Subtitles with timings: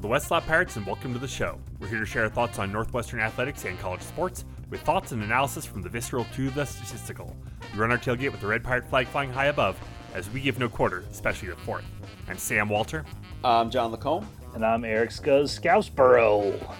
[0.00, 1.58] We're the Westlaw Pirates, and welcome to the show.
[1.78, 5.22] We're here to share our thoughts on Northwestern athletics and college sports, with thoughts and
[5.22, 7.36] analysis from the visceral to the statistical.
[7.70, 9.78] We run our tailgate with the red pirate flag flying high above,
[10.14, 11.84] as we give no quarter, especially the fourth.
[12.28, 13.04] I'm Sam Walter.
[13.44, 14.26] I'm John Lacombe.
[14.54, 16.58] And I'm Eric Scuzz Scouseboro.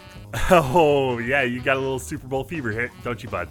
[0.48, 3.48] Oh yeah, you got a little Super Bowl fever here, don't you, bud?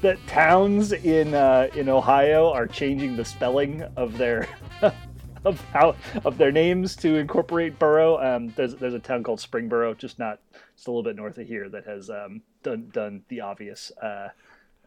[0.00, 4.48] The towns in uh, in Ohio are changing the spelling of their
[5.44, 8.18] of how of their names to incorporate Burrow.
[8.18, 10.40] Um, there's there's a town called Springboro, just not
[10.74, 13.92] just a little bit north of here, that has um, done done the obvious.
[14.02, 14.28] Uh,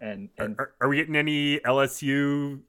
[0.02, 2.62] and and Are, are we getting any LSU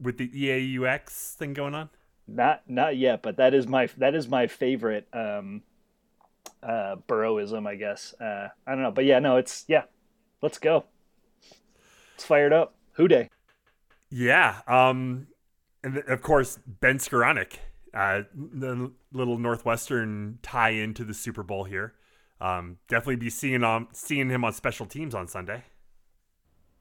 [0.00, 1.88] with the EAUX thing going on?
[2.26, 5.62] not not yet, but that is my that is my favorite um,
[6.62, 8.14] uh, Burrowism, I guess.
[8.20, 9.82] Uh, I don't know, but yeah, no, it's yeah.
[10.42, 10.84] Let's go.
[12.14, 12.74] It's fired up.
[12.92, 13.30] Who Dey?
[14.10, 14.60] Yeah.
[14.66, 15.26] Um,
[15.84, 17.58] and of course, Ben Skowronek,
[17.92, 21.94] uh, the little Northwestern tie into the Super Bowl here.
[22.40, 25.62] Um, definitely be seeing seeing him on special teams on Sunday.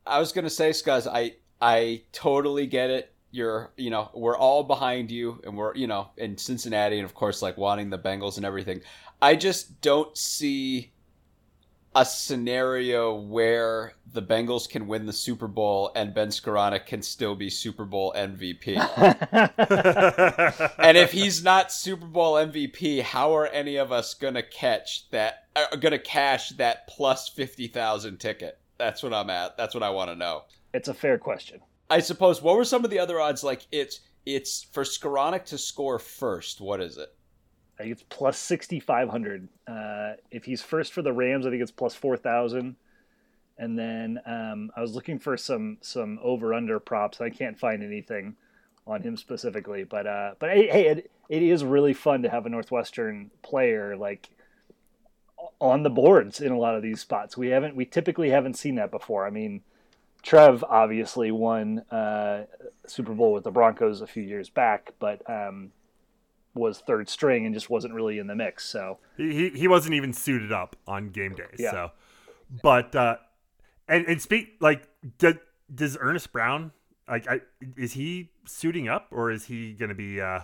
[0.07, 3.13] I was gonna say, Scuzz, I I totally get it.
[3.31, 7.13] You're, you know, we're all behind you, and we're, you know, in Cincinnati, and of
[7.13, 8.81] course, like wanting the Bengals and everything.
[9.21, 10.92] I just don't see
[11.95, 17.35] a scenario where the Bengals can win the Super Bowl and Ben Skowronek can still
[17.35, 18.77] be Super Bowl MVP.
[20.79, 25.47] and if he's not Super Bowl MVP, how are any of us gonna catch that?
[25.55, 28.59] Are gonna cash that plus fifty thousand ticket?
[28.77, 29.57] That's what I'm at.
[29.57, 30.43] That's what I want to know.
[30.73, 31.61] It's a fair question.
[31.89, 32.41] I suppose.
[32.41, 33.43] What were some of the other odds?
[33.43, 36.59] Like it's it's for Skowronek to score first.
[36.59, 37.09] What is it?
[37.79, 39.47] I think it's plus sixty five hundred.
[39.67, 42.75] Uh, if he's first for the Rams, I think it's plus four thousand.
[43.57, 47.21] And then um, I was looking for some some over under props.
[47.21, 48.35] I can't find anything
[48.85, 52.45] on him specifically, but uh, but hey, hey, it, it is really fun to have
[52.45, 54.29] a Northwestern player like
[55.59, 57.37] on the boards in a lot of these spots.
[57.37, 59.25] We haven't we typically haven't seen that before.
[59.25, 59.61] I mean,
[60.21, 62.45] Trev obviously won uh,
[62.87, 65.71] Super Bowl with the Broncos a few years back, but um,
[66.55, 68.65] was third string and just wasn't really in the mix.
[68.65, 71.55] So he he wasn't even suited up on game days.
[71.59, 71.71] Yeah.
[71.71, 71.91] So,
[72.61, 73.17] but uh,
[73.87, 74.87] and and speak like
[75.17, 75.35] does,
[75.73, 76.71] does Earnest Brown
[77.07, 77.41] like I,
[77.75, 80.41] is he suiting up or is he going to be uh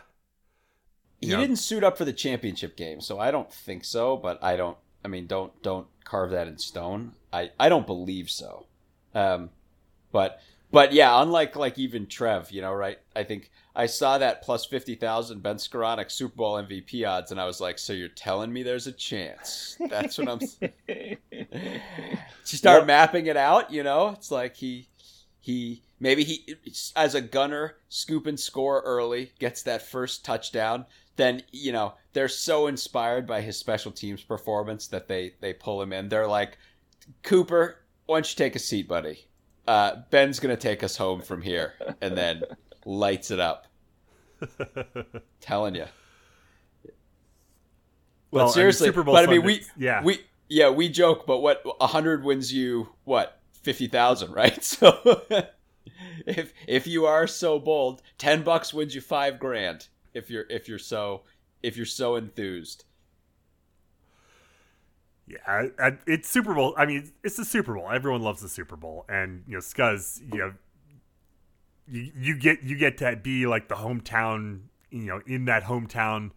[1.21, 1.37] He Yeah.
[1.37, 4.17] didn't suit up for the championship game, so I don't think so.
[4.17, 4.77] But I don't.
[5.05, 7.13] I mean, don't don't carve that in stone.
[7.31, 8.65] I I don't believe so.
[9.13, 9.51] Um,
[10.11, 10.39] but
[10.71, 12.99] but yeah, unlike like even Trev, you know, right?
[13.15, 17.39] I think I saw that plus fifty thousand Ben Skowronek Super Bowl MVP odds, and
[17.41, 19.79] I was like, so you're telling me there's a chance?
[19.89, 20.41] That's what I'm.
[20.87, 21.17] you
[22.43, 22.87] start Yep.
[22.87, 24.89] mapping it out, you know, it's like he
[25.39, 26.45] he maybe he
[26.95, 30.85] as a gunner scoop and score early gets that first touchdown
[31.15, 35.81] then you know they're so inspired by his special teams performance that they they pull
[35.81, 36.57] him in they're like
[37.23, 39.28] cooper why don't you take a seat buddy
[39.69, 42.41] uh, ben's gonna take us home from here and then
[42.85, 43.67] lights it up.
[45.41, 45.85] Telling you
[48.31, 50.01] Well, I but mean, seriously Super Bowl but i mean we yeah.
[50.01, 54.63] we yeah we joke but what 100 wins you what 50000 right?
[54.63, 55.21] So
[56.25, 60.69] if if you are so bold 10 bucks wins you 5 grand if you're if
[60.69, 61.23] you're so
[61.61, 62.85] if you're so enthused
[65.29, 66.73] Yeah, I, I, it's Super Bowl.
[66.75, 67.87] I mean, it's the Super Bowl.
[67.91, 70.53] Everyone loves the Super Bowl, and you know, Scuzz, you know,
[71.87, 76.31] you you get you get to be like the hometown, you know, in that hometown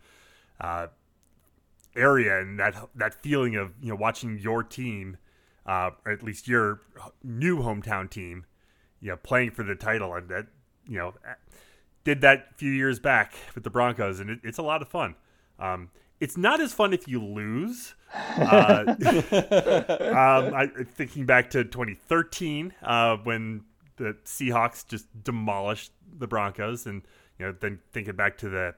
[0.60, 0.88] uh,
[1.96, 5.16] area, and that that feeling of you know watching your team,
[5.64, 6.82] uh, or at least your
[7.22, 8.44] new hometown team,
[9.00, 10.48] you know, playing for the title, and that
[10.86, 11.14] you know
[12.04, 14.88] did that a few years back with the Broncos, and it, it's a lot of
[14.88, 15.14] fun.
[15.58, 15.88] Um,
[16.22, 17.94] it's not as fun if you lose.
[18.14, 23.64] Uh, um, I, thinking back to 2013, uh, when
[23.96, 27.02] the Seahawks just demolished the Broncos, and
[27.40, 28.74] you know, then thinking back to the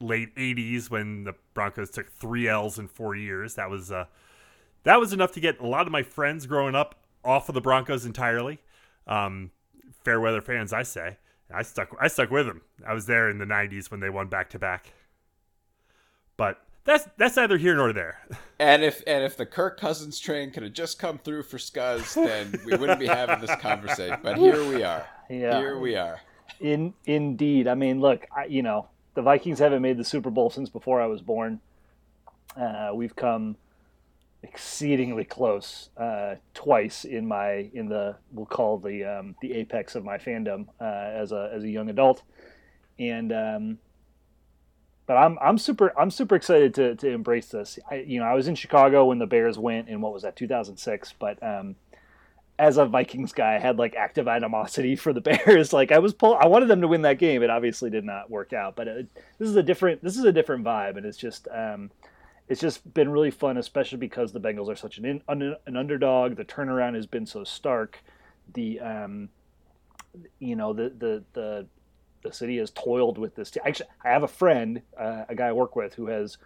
[0.00, 3.56] late 80s when the Broncos took three L's in four years.
[3.56, 4.06] That was uh,
[4.84, 7.60] that was enough to get a lot of my friends growing up off of the
[7.60, 8.60] Broncos entirely.
[9.06, 9.50] Um,
[10.04, 11.18] fair weather fans, I say.
[11.52, 11.94] I stuck.
[12.00, 12.62] I stuck with them.
[12.86, 14.94] I was there in the '90s when they won back to back.
[16.38, 18.20] But that's that's neither here nor there.
[18.58, 22.14] and if and if the kirk cousins train could have just come through for scuzz
[22.14, 26.20] then we wouldn't be having this conversation but here we are yeah, here we are
[26.60, 27.68] in indeed.
[27.68, 31.00] I mean, look, I, you know, the Vikings haven't made the Super Bowl since before
[31.00, 31.60] I was born.
[32.56, 33.56] Uh, we've come
[34.42, 40.04] exceedingly close uh, twice in my in the we'll call the um, the apex of
[40.04, 42.22] my fandom uh, as a as a young adult,
[42.98, 43.78] and um,
[45.08, 47.78] but I'm I'm super I'm super excited to to embrace this.
[47.90, 50.36] I, you know, I was in Chicago when the Bears went in what was that
[50.36, 51.76] 2006, but um,
[52.58, 55.72] as a Vikings guy, I had like active animosity for the Bears.
[55.72, 57.42] like I was pull I wanted them to win that game.
[57.42, 59.08] It obviously did not work out, but it,
[59.38, 61.90] this is a different this is a different vibe, and it's just um,
[62.46, 65.22] it's just been really fun, especially because the Bengals are such an in,
[65.66, 66.36] an underdog.
[66.36, 68.04] The turnaround has been so stark.
[68.52, 69.30] The um,
[70.38, 71.66] you know the the the
[72.22, 73.56] the city has toiled with this.
[73.64, 76.38] Actually, I have a friend, uh, a guy I work with, who has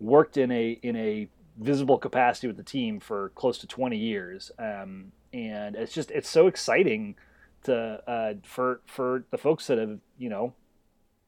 [0.00, 1.28] worked in a in a
[1.58, 6.28] visible capacity with the team for close to 20 years, um, and it's just it's
[6.28, 7.16] so exciting
[7.64, 10.54] to uh, for for the folks that have you know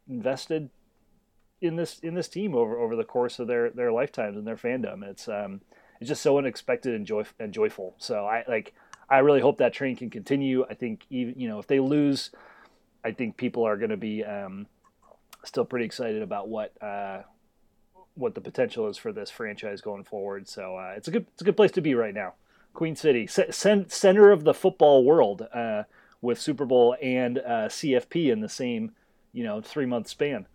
[0.08, 0.70] invested
[1.60, 4.56] in this in this team over over the course of their their lifetimes and their
[4.56, 5.02] fandom.
[5.02, 5.60] It's um
[6.00, 7.94] it's just so unexpected and joy and joyful.
[7.98, 8.74] So I like
[9.08, 10.64] I really hope that train can continue.
[10.68, 12.30] I think even you know if they lose
[13.04, 14.66] I think people are going to be um,
[15.44, 17.22] still pretty excited about what uh,
[18.14, 20.48] what the potential is for this franchise going forward.
[20.48, 22.34] So uh, it's a good it's a good place to be right now.
[22.72, 25.84] Queen City, c- center of the football world, uh,
[26.20, 28.92] with Super Bowl and uh, CFP in the same
[29.32, 30.46] you know three month span.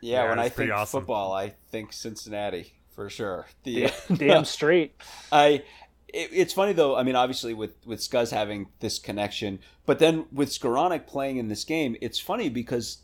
[0.00, 1.00] Yeah, yeah when I think awesome.
[1.00, 3.46] football, I think Cincinnati for sure.
[3.64, 4.94] The damn straight.
[5.30, 5.62] I
[6.08, 6.96] it, it's funny though.
[6.96, 11.48] I mean, obviously with with Scuzz having this connection, but then with Skowronek playing in
[11.48, 12.98] this game, it's funny because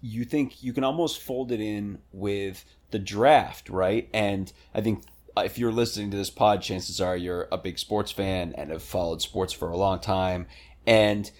[0.00, 4.08] you think you can almost fold it in with the draft, right?
[4.12, 5.04] And I think
[5.36, 8.82] if you're listening to this pod, chances are you're a big sports fan and have
[8.82, 10.46] followed sports for a long time,
[10.86, 11.30] and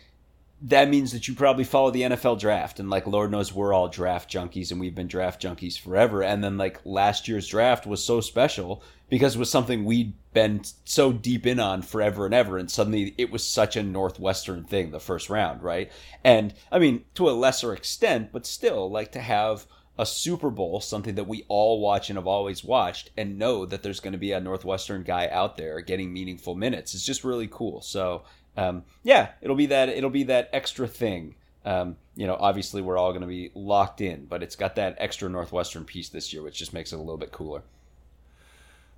[0.65, 3.89] that means that you probably follow the NFL draft and like Lord knows we're all
[3.89, 8.05] draft junkies and we've been draft junkies forever and then like last year's draft was
[8.05, 12.59] so special because it was something we'd been so deep in on forever and ever
[12.59, 15.91] and suddenly it was such a northwestern thing the first round right
[16.23, 19.67] and I mean to a lesser extent but still like to have
[19.99, 23.83] a Super Bowl, something that we all watch and have always watched, and know that
[23.83, 26.95] there's going to be a Northwestern guy out there getting meaningful minutes.
[26.95, 27.83] It's just really cool.
[27.83, 28.23] So
[28.57, 31.35] um, yeah, it'll be that it'll be that extra thing.
[31.65, 34.97] Um, you know, obviously we're all going to be locked in, but it's got that
[34.99, 37.63] extra Northwestern piece this year, which just makes it a little bit cooler.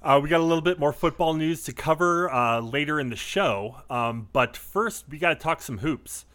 [0.02, 3.16] Uh, we got a little bit more football news to cover uh, later in the
[3.16, 6.26] show, um, but first we got to talk some hoops.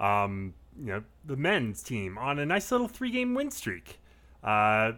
[0.00, 3.98] Um, you know, the men's team on a nice little three-game win streak,
[4.42, 4.92] uh,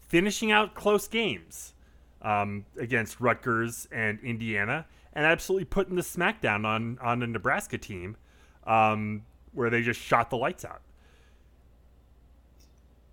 [0.00, 1.74] finishing out close games
[2.22, 8.16] um, against Rutgers and Indiana and absolutely putting the smackdown on on a Nebraska team
[8.66, 9.22] um,
[9.52, 10.82] where they just shot the lights out.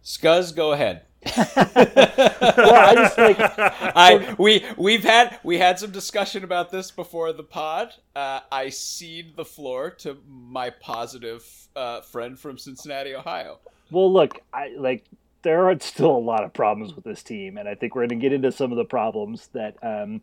[0.04, 1.04] Scuzz, go ahead.
[1.36, 7.34] well, I just like I we we've had we had some discussion about this before
[7.34, 7.94] the pod.
[8.16, 11.44] Uh, I cede the floor to my positive
[11.76, 13.60] uh, friend from Cincinnati, Ohio.
[13.92, 15.06] Well, look, I like
[15.42, 18.20] there are still a lot of problems with this team, and I think we're going
[18.20, 20.22] to get into some of the problems that um,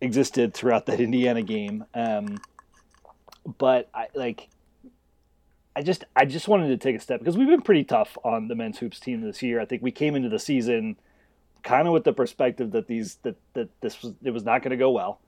[0.00, 1.84] existed throughout that Indiana game.
[1.94, 2.38] Um,
[3.58, 4.48] but I like
[5.74, 8.48] I just I just wanted to take a step because we've been pretty tough on
[8.48, 9.60] the men's hoops team this year.
[9.60, 10.96] I think we came into the season
[11.62, 14.70] kind of with the perspective that these that that this was it was not going
[14.70, 15.20] to go well.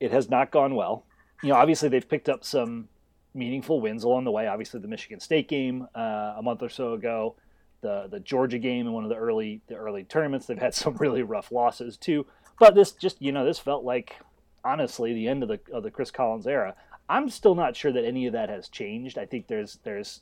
[0.00, 1.04] It has not gone well.
[1.42, 2.88] You know, obviously they've picked up some
[3.32, 4.46] meaningful wins along the way.
[4.46, 7.36] Obviously the Michigan State game uh, a month or so ago,
[7.80, 10.46] the the Georgia game in one of the early the early tournaments.
[10.46, 12.26] They've had some really rough losses too.
[12.60, 14.16] But this just you know this felt like
[14.62, 16.76] honestly the end of the of the Chris Collins era.
[17.08, 19.18] I'm still not sure that any of that has changed.
[19.18, 20.20] I think there's there's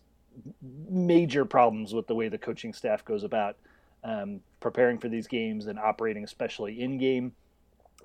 [0.88, 3.57] major problems with the way the coaching staff goes about
[4.04, 7.33] um, preparing for these games and operating, especially in game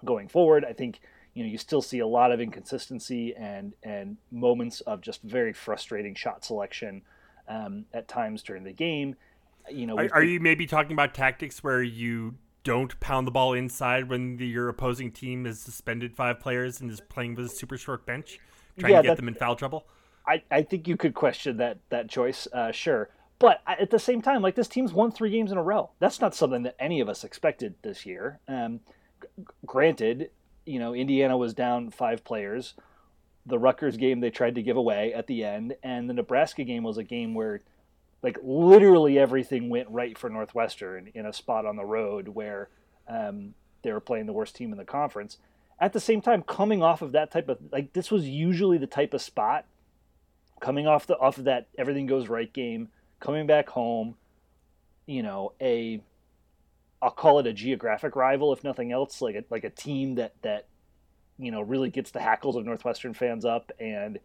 [0.04, 0.66] going forward.
[0.66, 1.00] I think
[1.36, 5.54] you know you still see a lot of inconsistency and and moments of just very
[5.54, 7.04] frustrating shot selection
[7.48, 9.16] um, at times during the game.
[9.70, 13.54] You know, are, are you maybe talking about tactics where you don't pound the ball
[13.54, 17.50] inside when the, your opposing team has suspended five players and is playing with a
[17.50, 18.40] super short bench,
[18.80, 19.86] trying yeah, to get them in foul trouble.
[20.28, 23.10] I, I think you could question that that choice, uh, sure.
[23.40, 25.92] But at the same time, like this team's won three games in a row.
[26.00, 28.40] That's not something that any of us expected this year.
[28.48, 28.80] Um,
[29.22, 30.30] g- granted,
[30.66, 32.76] you know Indiana was down five players.
[33.46, 36.84] The Rutgers game they tried to give away at the end, and the Nebraska game
[36.84, 37.62] was a game where
[38.24, 42.70] like literally everything went right for Northwestern in a spot on the road where
[43.08, 43.54] um,
[43.84, 45.38] they were playing the worst team in the conference.
[45.80, 48.88] At the same time, coming off of that type of like this was usually the
[48.88, 49.66] type of spot
[50.64, 52.88] coming off the off of that everything goes right game,
[53.20, 54.16] coming back home,
[55.06, 56.02] you know, a
[57.02, 60.34] I'll call it a geographic rival if nothing else, like a, like a team that
[60.42, 60.68] that
[61.38, 64.20] you know really gets the hackles of Northwestern fans up and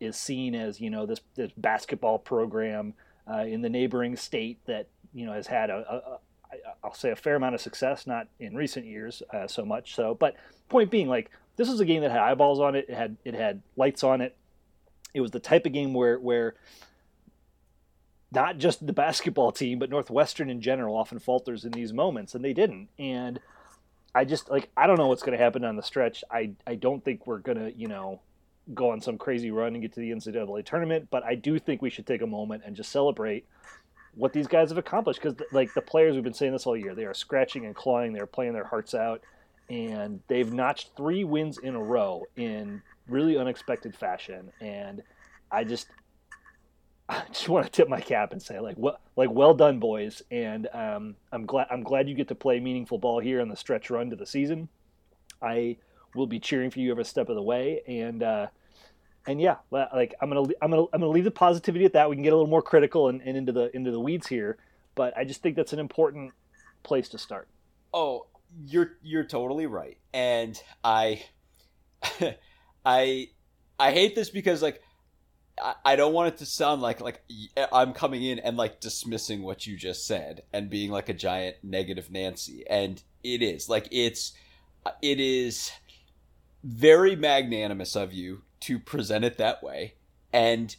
[0.00, 2.94] is seen as you know this this basketball program
[3.30, 6.18] uh, in the neighboring state that you know has had a, a, a
[6.84, 9.94] I'll say a fair amount of success, not in recent years uh, so much.
[9.94, 10.36] So, but
[10.68, 12.86] point being, like this was a game that had eyeballs on it.
[12.88, 14.36] It had it had lights on it.
[15.14, 16.54] It was the type of game where where
[18.32, 22.44] not just the basketball team, but Northwestern in general often falters in these moments, and
[22.44, 22.88] they didn't.
[22.98, 23.40] And
[24.14, 26.24] I just like I don't know what's going to happen on the stretch.
[26.30, 28.20] I I don't think we're going to you know
[28.74, 31.82] go on some crazy run and get to the NCAA tournament, but I do think
[31.82, 33.46] we should take a moment and just celebrate
[34.14, 36.94] what these guys have accomplished because like the players we've been saying this all year
[36.94, 39.22] they are scratching and clawing they're playing their hearts out
[39.70, 45.02] and they've notched three wins in a row in really unexpected fashion and
[45.50, 45.88] i just
[47.08, 50.22] I just want to tip my cap and say like what like well done boys
[50.30, 53.56] and um, I'm glad I'm glad you get to play meaningful ball here on the
[53.56, 54.68] stretch run to the season.
[55.42, 55.76] I
[56.14, 58.46] will be cheering for you every step of the way and uh,
[59.26, 62.10] and yeah, like I'm gonna I'm gonna I'm gonna leave the positivity at that.
[62.10, 64.56] We can get a little more critical and, and into the into the weeds here,
[64.94, 66.32] but I just think that's an important
[66.82, 67.48] place to start.
[67.94, 68.26] Oh,
[68.66, 71.22] you're you're totally right, and I
[72.84, 73.28] I
[73.78, 74.82] I hate this because like
[75.60, 77.22] I, I don't want it to sound like like
[77.72, 81.56] I'm coming in and like dismissing what you just said and being like a giant
[81.62, 84.32] negative Nancy, and it is like it's
[85.00, 85.70] it is
[86.62, 89.94] very magnanimous of you to present it that way
[90.32, 90.76] and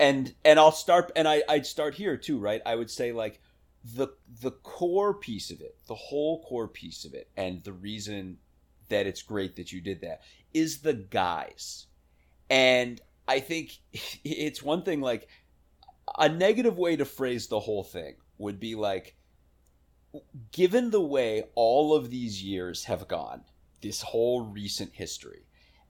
[0.00, 2.62] and and I'll start and I I'd start here too, right?
[2.64, 3.40] I would say like
[3.84, 4.08] the
[4.40, 8.38] the core piece of it, the whole core piece of it and the reason
[8.88, 10.22] that it's great that you did that
[10.54, 11.86] is the guys.
[12.48, 13.78] And I think
[14.24, 15.28] it's one thing like
[16.16, 19.16] a negative way to phrase the whole thing would be like
[20.52, 23.42] given the way all of these years have gone,
[23.80, 25.42] this whole recent history,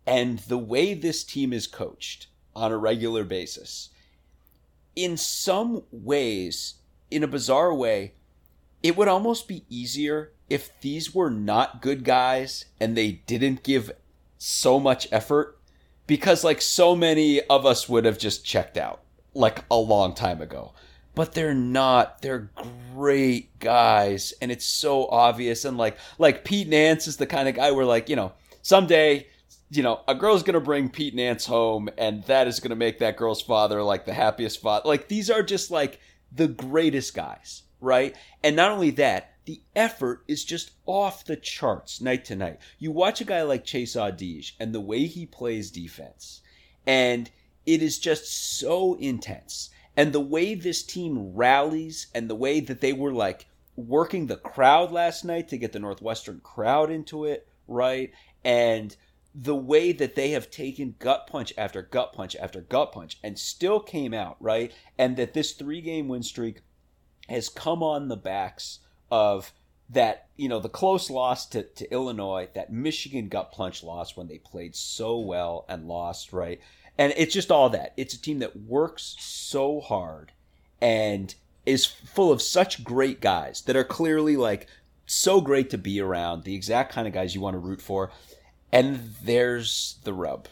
[0.06, 3.90] and the way this team is coached on a regular basis,
[4.96, 6.74] in some ways,
[7.10, 8.14] in a bizarre way,
[8.82, 13.90] it would almost be easier if these were not good guys and they didn't give
[14.38, 15.58] so much effort
[16.06, 19.02] because like so many of us would have just checked out
[19.34, 20.72] like a long time ago
[21.18, 22.50] but they're not they're
[22.94, 27.56] great guys and it's so obvious and like like Pete Nance is the kind of
[27.56, 28.32] guy where like you know
[28.62, 29.26] someday
[29.70, 33.16] you know, a girl's gonna bring Pete Nance home, and that is gonna make that
[33.16, 34.88] girl's father like the happiest father.
[34.88, 36.00] Like these are just like
[36.32, 38.16] the greatest guys, right?
[38.42, 42.60] And not only that, the effort is just off the charts night to night.
[42.78, 46.40] You watch a guy like Chase Audige and the way he plays defense,
[46.86, 47.30] and
[47.66, 49.70] it is just so intense.
[49.98, 54.36] And the way this team rallies, and the way that they were like working the
[54.36, 58.12] crowd last night to get the Northwestern crowd into it, right?
[58.44, 58.94] And
[59.34, 63.36] the way that they have taken gut punch after gut punch after gut punch and
[63.36, 64.72] still came out, right?
[64.96, 66.60] And that this three game win streak
[67.28, 68.78] has come on the backs
[69.10, 69.52] of
[69.90, 74.28] that, you know, the close loss to, to Illinois, that Michigan gut punch loss when
[74.28, 76.60] they played so well and lost, right?
[76.98, 77.94] And it's just all that.
[77.96, 80.32] It's a team that works so hard
[80.80, 84.66] and is full of such great guys that are clearly like
[85.06, 88.10] so great to be around, the exact kind of guys you want to root for.
[88.72, 90.48] And there's the rub.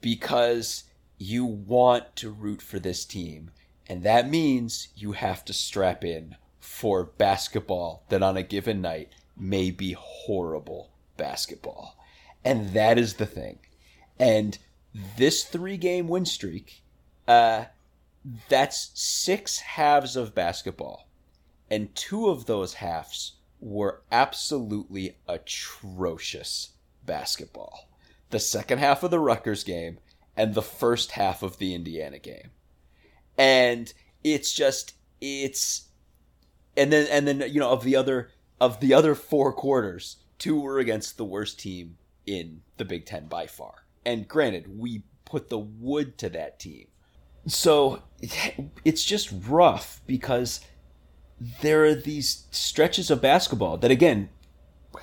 [0.00, 0.84] Because
[1.18, 3.50] you want to root for this team.
[3.88, 9.10] And that means you have to strap in for basketball that on a given night
[9.36, 11.96] may be horrible basketball.
[12.44, 13.58] And that is the thing.
[14.18, 14.58] And
[15.16, 16.82] this three game win streak,
[17.28, 17.66] uh,
[18.48, 21.08] that's six halves of basketball.
[21.70, 26.70] And two of those halves were absolutely atrocious
[27.04, 27.88] basketball.
[28.30, 29.98] The second half of the Rutgers game
[30.36, 32.50] and the first half of the Indiana game.
[33.38, 33.92] And
[34.24, 35.88] it's just it's
[36.76, 38.30] and then and then you know of the other
[38.60, 43.26] of the other four quarters, two were against the worst team in the Big 10
[43.26, 43.84] by far.
[44.04, 46.86] And granted, we put the wood to that team.
[47.46, 48.02] So
[48.84, 50.60] it's just rough because
[51.62, 54.28] there are these stretches of basketball that again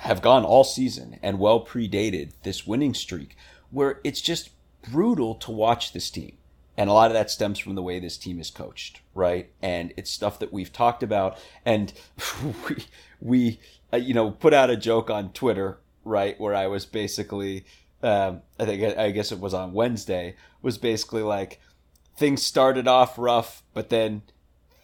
[0.00, 3.36] have gone all season and well predated this winning streak
[3.70, 4.50] where it's just
[4.82, 6.36] brutal to watch this team.
[6.76, 9.50] And a lot of that stems from the way this team is coached, right?
[9.60, 11.36] And it's stuff that we've talked about.
[11.64, 11.92] And
[12.68, 12.86] we,
[13.20, 13.60] we
[13.92, 16.38] uh, you know, put out a joke on Twitter, right?
[16.40, 17.64] Where I was basically,
[18.02, 21.60] um, I think, I guess it was on Wednesday, was basically like,
[22.16, 24.22] things started off rough, but then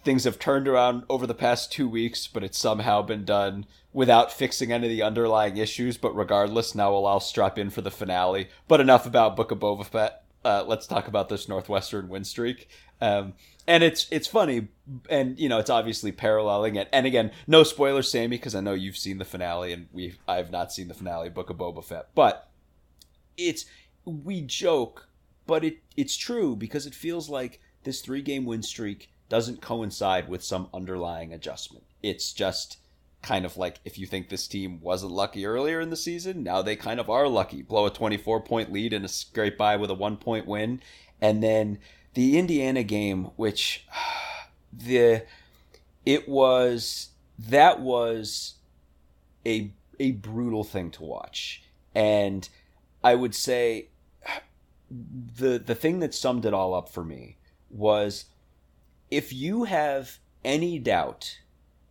[0.03, 4.31] things have turned around over the past two weeks, but it's somehow been done without
[4.31, 5.97] fixing any of the underlying issues.
[5.97, 8.49] But regardless, now we'll all strap in for the finale.
[8.67, 10.23] But enough about Book of Boba Fett.
[10.45, 12.69] uh, let's talk about this Northwestern win streak.
[13.01, 13.33] Um,
[13.67, 14.67] and it's it's funny,
[15.09, 16.87] and you know it's obviously paralleling it.
[16.93, 20.51] And again, no spoilers, Sammy, because I know you've seen the finale, and we I've
[20.51, 22.09] not seen the finale, Book of Boba Fett.
[22.13, 22.47] But
[23.37, 23.65] it's
[24.05, 25.07] we joke,
[25.45, 30.29] but it it's true because it feels like this three game win streak doesn't coincide
[30.29, 31.85] with some underlying adjustment.
[32.03, 32.77] It's just
[33.21, 36.61] kind of like if you think this team wasn't lucky earlier in the season, now
[36.61, 37.61] they kind of are lucky.
[37.61, 40.81] Blow a 24 point lead and a scrape by with a one point win.
[41.21, 41.79] And then
[42.13, 43.87] the Indiana game, which
[44.73, 45.23] the
[46.05, 48.55] it was that was
[49.45, 51.63] a a brutal thing to watch.
[51.93, 52.47] And
[53.05, 53.89] I would say
[54.89, 57.37] the the thing that summed it all up for me
[57.69, 58.25] was
[59.11, 61.39] if you have any doubt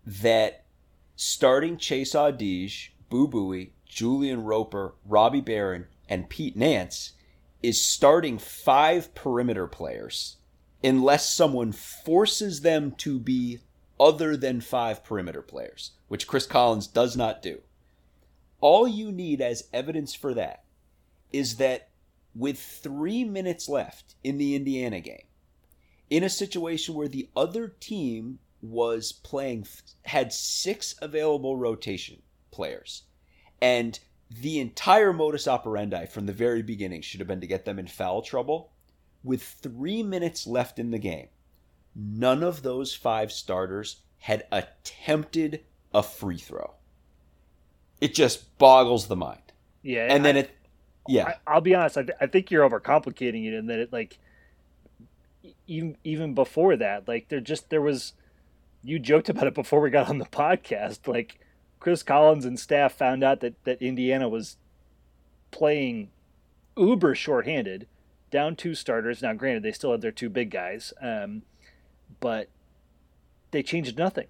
[0.04, 0.64] that
[1.14, 7.12] starting Chase Audige, Boo Buie, Julian Roper, Robbie Beran, and Pete Nance
[7.62, 10.38] is starting five perimeter players
[10.82, 13.60] unless someone forces them to be
[14.00, 17.60] other than five perimeter players, which Chris Collins does not do.
[18.60, 20.63] All you need as evidence for that
[21.34, 21.88] is that
[22.34, 25.26] with three minutes left in the Indiana game,
[26.08, 29.66] in a situation where the other team was playing
[30.04, 33.02] had six available rotation players
[33.60, 33.98] and
[34.30, 37.86] the entire modus operandi from the very beginning should have been to get them in
[37.86, 38.72] foul trouble
[39.22, 41.28] with 3 minutes left in the game
[41.94, 45.62] none of those five starters had attempted
[45.92, 46.74] a free throw.
[48.00, 49.52] It just boggles the mind.
[49.82, 50.50] Yeah, and then I- it
[51.08, 51.98] yeah I, I'll be honest.
[51.98, 54.18] I, th- I think you're overcomplicating it in that it like
[55.66, 58.12] even even before that, like there just there was
[58.82, 61.06] you joked about it before we got on the podcast.
[61.06, 61.38] Like
[61.80, 64.56] Chris Collins and staff found out that that Indiana was
[65.50, 66.10] playing
[66.76, 67.86] uber shorthanded,
[68.30, 69.22] down two starters.
[69.22, 71.42] Now, granted, they still had their two big guys, um,
[72.20, 72.48] but
[73.50, 74.26] they changed nothing.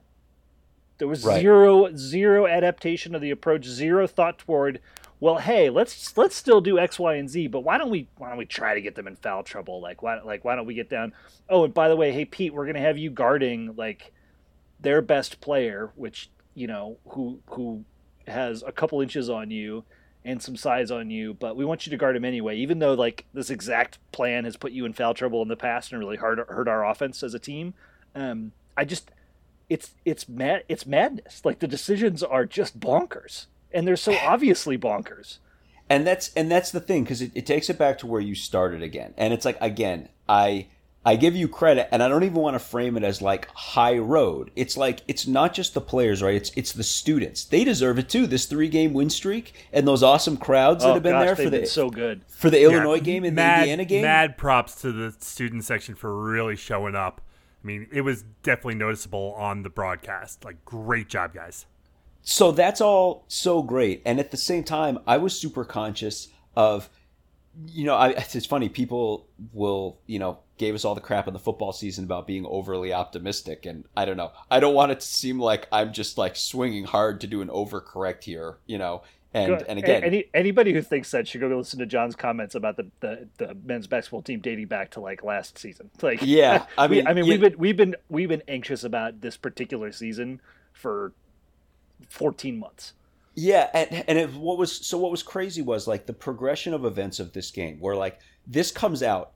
[0.99, 1.41] There was Right.
[1.41, 4.80] zero zero adaptation of the approach, zero thought toward
[5.21, 8.29] well, hey, let's let's still do X, Y, and Z, but why don't we why
[8.29, 9.81] don't we try to get them in foul trouble?
[9.81, 11.13] Like why like why don't we get down?
[11.49, 14.13] Oh, and by the way, hey Pete, we're gonna have you guarding like
[14.81, 17.85] their best player, which you know who who
[18.27, 19.85] has a couple inches on you
[20.25, 22.95] and some size on you, but we want you to guard him anyway, even though
[22.95, 26.17] like this exact plan has put you in foul trouble in the past and really
[26.17, 27.75] hard hurt our offense as a team.
[28.15, 29.11] Um, I just
[29.69, 31.43] it's it's mad it's madness.
[31.45, 35.39] Like the decisions are just bonkers, and they're so obviously bonkers.
[35.91, 38.34] and that's and that's the thing because it, it takes it back to where you
[38.34, 40.67] started again and it's like again i
[41.04, 43.99] i give you credit and i don't even want to frame it as like high
[43.99, 47.99] road it's like it's not just the players right it's it's the students they deserve
[47.99, 51.13] it too this three game win streak and those awesome crowds that oh have been
[51.13, 52.23] gosh, there they've for been the so good.
[52.28, 55.65] for the illinois Yeah, game and mad, the indiana game Mad props to the student
[55.65, 57.21] section for really showing up.
[57.63, 60.45] I mean, it was definitely noticeable on the broadcast.
[60.45, 61.65] Like, great job, guys.
[62.25, 64.02] So that's all so great.
[64.06, 66.89] And at the same time i was super conscious of
[67.69, 71.34] you know I, it's funny people will you know gave us all the crap in
[71.34, 73.67] the football season about being overly optimistic.
[73.67, 74.32] And i don't know.
[74.50, 77.49] I don't want it to seem like i'm just like swinging hard to do an
[77.49, 79.02] overcorrect here you know?
[79.34, 82.76] And and again Any, anybody who thinks that should go listen to John's comments about
[82.76, 85.91] the, the, the men's basketball team dating back to like last season.
[86.02, 88.84] Like, Yeah, I we- mean, I mean, you- we've been we've been we've been anxious
[88.84, 90.41] about this particular season
[90.73, 91.13] for
[92.08, 92.93] fourteen months.
[93.34, 97.19] Yeah, and and what was so what was crazy was like the progression of events
[97.19, 99.32] of this game, where like this comes out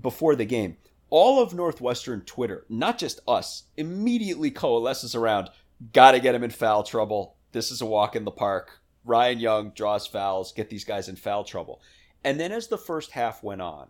[0.00, 0.76] before the game,
[1.08, 5.50] all of Northwestern Twitter, not just us, immediately coalesces around.
[5.92, 7.36] Got to get him in foul trouble.
[7.52, 8.80] This is a walk in the park.
[9.04, 10.52] Ryan Young draws fouls.
[10.52, 11.80] Get these guys in foul trouble.
[12.22, 13.88] And then as the first half went on,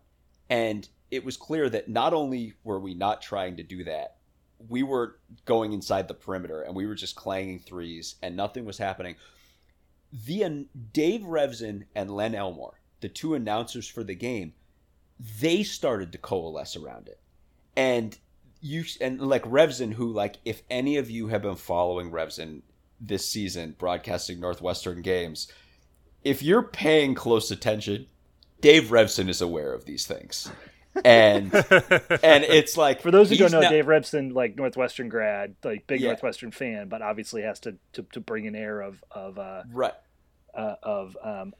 [0.49, 4.17] and it was clear that not only were we not trying to do that,
[4.69, 8.79] we were going inside the perimeter and we were just clanging threes and nothing was
[8.79, 9.17] happening
[10.13, 10.51] the uh,
[10.93, 14.55] Dave Revsine and Len Elmore, the two announcers for the game,
[15.41, 17.21] they started to coalesce around it.
[17.77, 18.19] And
[18.61, 22.63] you and like Revsine, who like if any of you have been following Revsine
[23.01, 25.51] this season, broadcasting Northwestern games,
[26.25, 28.07] if you're paying close attention,
[28.61, 30.51] Dave Revsine is aware of these things.
[31.05, 31.55] And
[32.23, 35.87] and it's like For those who don't know, not- Dave Revsine, like Northwestern grad, like
[35.87, 36.09] big Yeah.
[36.09, 39.95] Northwestern fan, but obviously has to, to, to bring an air of of uh, right
[40.55, 41.55] uh, of um,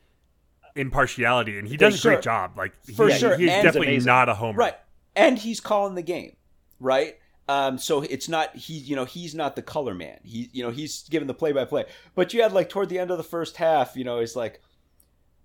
[0.77, 2.13] Impartiality, and he For does a sure.
[2.13, 2.57] great job.
[2.57, 4.07] Like, For he, sure, he's and- definitely amazing.
[4.07, 4.59] not a homer.
[4.59, 4.75] Right.
[5.17, 6.37] And he's calling the game,
[6.79, 7.17] right?
[7.49, 10.19] Um, so it's not he, you know, he's not the color man.
[10.23, 11.85] He, you know, he's given the play by play.
[12.15, 14.61] But you had like toward the end of the first half, you know, he's like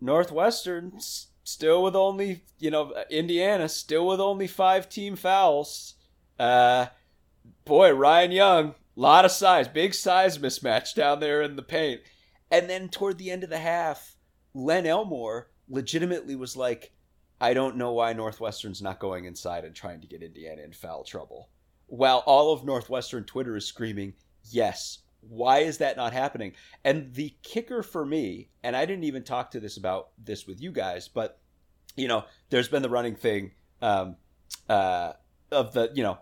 [0.01, 5.93] Northwestern s- still with only you know Indiana still with only five team fouls.
[6.37, 6.87] Uh,
[7.63, 12.01] boy, Ryan Young, lot of size, big size mismatch down there in the paint.
[12.51, 14.15] And then toward the end of the half,
[14.53, 16.91] Len Elmore legitimately was like,
[17.39, 21.03] I don't know why Northwestern's not going inside and trying to get Indiana in foul
[21.03, 21.49] trouble.
[21.87, 26.53] While all of Northwestern Twitter is screaming, yes, why is that not happening?
[26.83, 30.61] And the kicker for me, and I didn't even talk to this about this with
[30.61, 31.39] you guys, but
[31.95, 34.17] you know, there's been the running thing um,
[34.69, 35.13] uh,
[35.51, 36.17] of the, you know,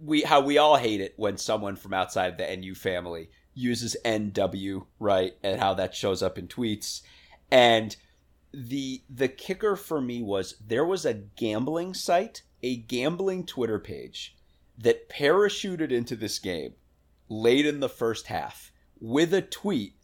[0.00, 4.86] we how we all hate it when someone from outside the NU family uses NW,
[4.98, 5.34] right?
[5.42, 7.02] And how that shows up in tweets.
[7.50, 7.96] And
[8.52, 14.36] the the kicker for me was there was a gambling site, a gambling Twitter page
[14.76, 16.74] that parachuted into this game
[17.42, 19.94] late in the first half with a tweet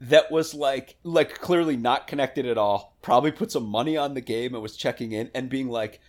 [0.00, 4.20] that was like like clearly not connected at all probably put some money on the
[4.20, 6.00] game and was checking in and being like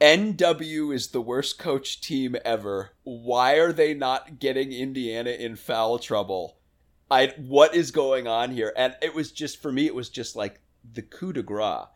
[0.00, 2.90] NW is the worst coach team ever.
[3.02, 6.58] Why are they not getting Indiana in foul trouble?
[7.10, 8.72] I what is going on here?
[8.76, 10.60] And it was just for me it was just like
[10.92, 11.86] the coup de grace.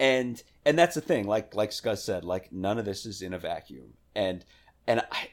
[0.00, 3.32] And and that's the thing like like Scott said like none of this is in
[3.32, 3.94] a vacuum.
[4.16, 4.44] And
[4.86, 5.28] and I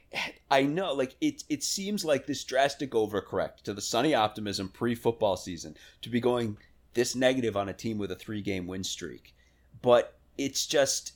[0.49, 5.37] I know like it it seems like this drastic overcorrect to the sunny optimism pre-football
[5.37, 6.57] season to be going
[6.93, 9.33] this negative on a team with a 3-game win streak.
[9.81, 11.13] But it's just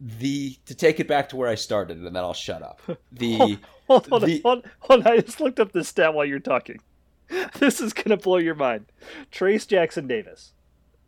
[0.00, 2.80] the to take it back to where I started, and then I'll shut up.
[3.12, 6.38] The hold, on, the, hold, hold on, I just looked up this stat while you're
[6.38, 6.80] talking.
[7.58, 8.86] This is gonna blow your mind.
[9.32, 10.52] Trayce Jackson Davis,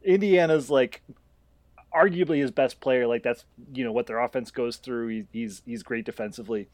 [0.03, 1.03] Indiana's like
[1.99, 3.07] arguably his best player.
[3.07, 5.09] Like that's you know what their offense goes through.
[5.09, 6.69] He, he's he's great defensively.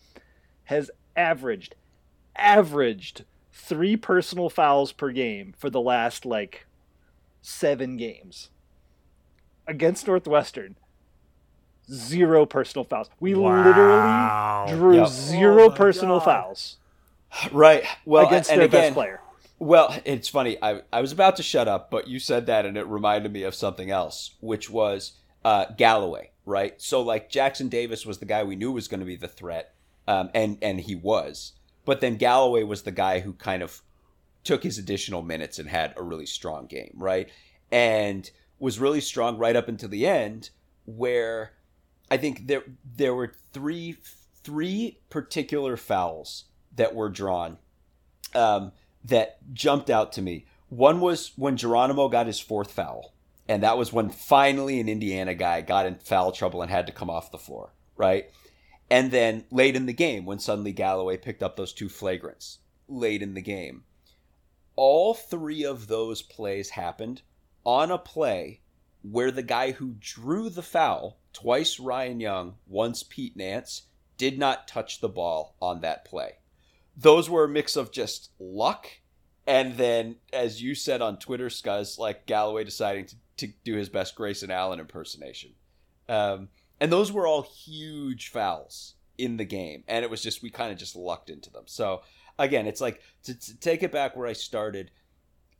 [0.64, 1.74] Has averaged
[2.36, 6.66] averaged three personal fouls per game for the last like
[7.42, 8.50] seven games
[9.66, 10.76] against Northwestern
[11.90, 13.10] zero personal fouls.
[13.20, 14.66] We wow.
[14.66, 15.08] literally drew yep.
[15.08, 16.24] zero oh personal God.
[16.24, 16.76] fouls.
[17.52, 17.84] Right.
[18.04, 19.20] Well, against their again, best player.
[19.58, 20.58] Well, it's funny.
[20.62, 23.44] I I was about to shut up, but you said that, and it reminded me
[23.44, 25.12] of something else, which was
[25.44, 26.30] uh, Galloway.
[26.46, 26.80] Right.
[26.80, 29.74] So like Jackson Davis was the guy we knew was going to be the threat,
[30.06, 31.52] um, and and he was.
[31.84, 33.82] But then Galloway was the guy who kind of
[34.42, 37.30] took his additional minutes and had a really strong game, right?
[37.70, 40.50] And was really strong right up until the end,
[40.84, 41.52] where
[42.10, 42.64] I think there
[42.96, 43.96] there were three
[44.42, 46.44] three particular fouls
[46.76, 47.56] that were drawn
[48.34, 48.72] um,
[49.04, 50.46] that jumped out to me.
[50.68, 53.12] One was when Geronimo got his fourth foul,
[53.48, 56.92] and that was when finally an Indiana guy got in foul trouble and had to
[56.92, 58.30] come off the floor, right?
[58.90, 63.22] And then late in the game, when suddenly Galloway picked up those two flagrants late
[63.22, 63.84] in the game,
[64.76, 67.22] all three of those plays happened
[67.64, 68.60] on a play
[69.02, 73.82] where the guy who drew the foul twice Ryan Young, once Pete Nance,
[74.16, 76.38] did not touch the ball on that play.
[76.96, 78.88] Those were a mix of just luck
[79.46, 83.88] and then, as you said on Twitter, Scuzz, like Galloway deciding to, to do his
[83.88, 85.52] best Grayson Allen impersonation.
[86.08, 86.48] Um,
[86.80, 89.84] and those were all huge fouls in the game.
[89.86, 91.64] And it was just, we kind of just lucked into them.
[91.66, 92.02] So,
[92.38, 94.90] again, it's like to, to take it back where I started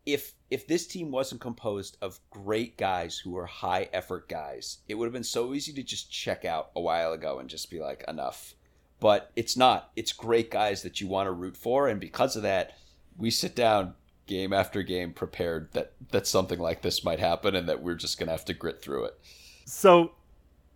[0.07, 4.97] if if this team wasn't composed of great guys who were high effort guys, it
[4.97, 7.81] would have been so easy to just check out a while ago and just be
[7.81, 8.55] like enough.
[9.01, 9.91] But it's not.
[9.97, 12.77] It's great guys that you want to root for and because of that,
[13.17, 13.95] we sit down
[14.27, 18.19] game after game prepared that that something like this might happen and that we're just
[18.19, 19.19] to have to grit through it.
[19.67, 20.13] So,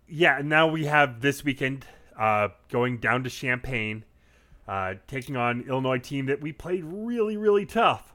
[0.07, 1.85] yeah, now we have this weekend
[2.17, 4.03] uh, going down to Champaign,
[4.67, 8.09] uh, taking on Illinois team that we played really, really tough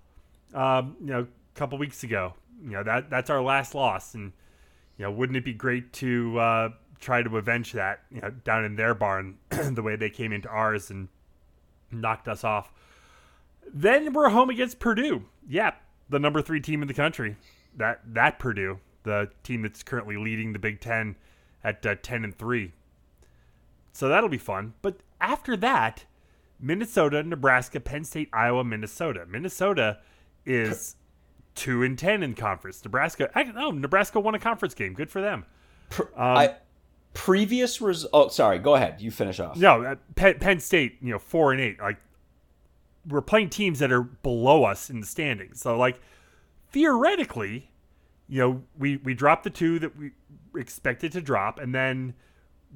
[0.55, 2.35] um, you know, a couple weeks ago.
[2.63, 4.33] You know that that's our last loss, and
[4.97, 6.69] you know, wouldn't it be great to uh,
[7.05, 8.01] try to avenge that?
[8.11, 11.09] You know, down in their barn, the way they came into ours and
[11.91, 12.73] knocked us off.
[13.73, 15.25] Then we're home against Purdue.
[15.49, 15.73] Yeah,
[16.09, 17.37] the number three team in the country.
[17.77, 21.17] That that Purdue, the team that's currently leading the Big Ten
[21.63, 22.73] at uh, ten and three.
[23.93, 24.75] So that'll be fun.
[24.83, 26.05] But after that,
[26.61, 29.25] Minnesota, Nebraska, Penn State, Iowa, Minnesota.
[29.29, 29.99] Minnesota
[30.45, 30.97] is
[31.55, 32.85] two and ten in conference.
[32.85, 34.95] Nebraska, oh, Nebraska won a conference game.
[34.95, 35.45] Good for them.
[35.99, 36.57] Um, I,
[37.15, 38.59] previous res- Oh, sorry.
[38.59, 39.01] Go ahead.
[39.01, 39.57] You finish off.
[39.57, 41.81] No, uh, Penn, Penn State, you know, four and eight.
[41.81, 41.99] Like
[43.09, 45.61] we're playing teams that are below us in the standings.
[45.61, 46.01] So like
[46.71, 47.71] theoretically,
[48.29, 50.11] you know, we we dropped the two that we
[50.57, 52.15] expected to drop, and then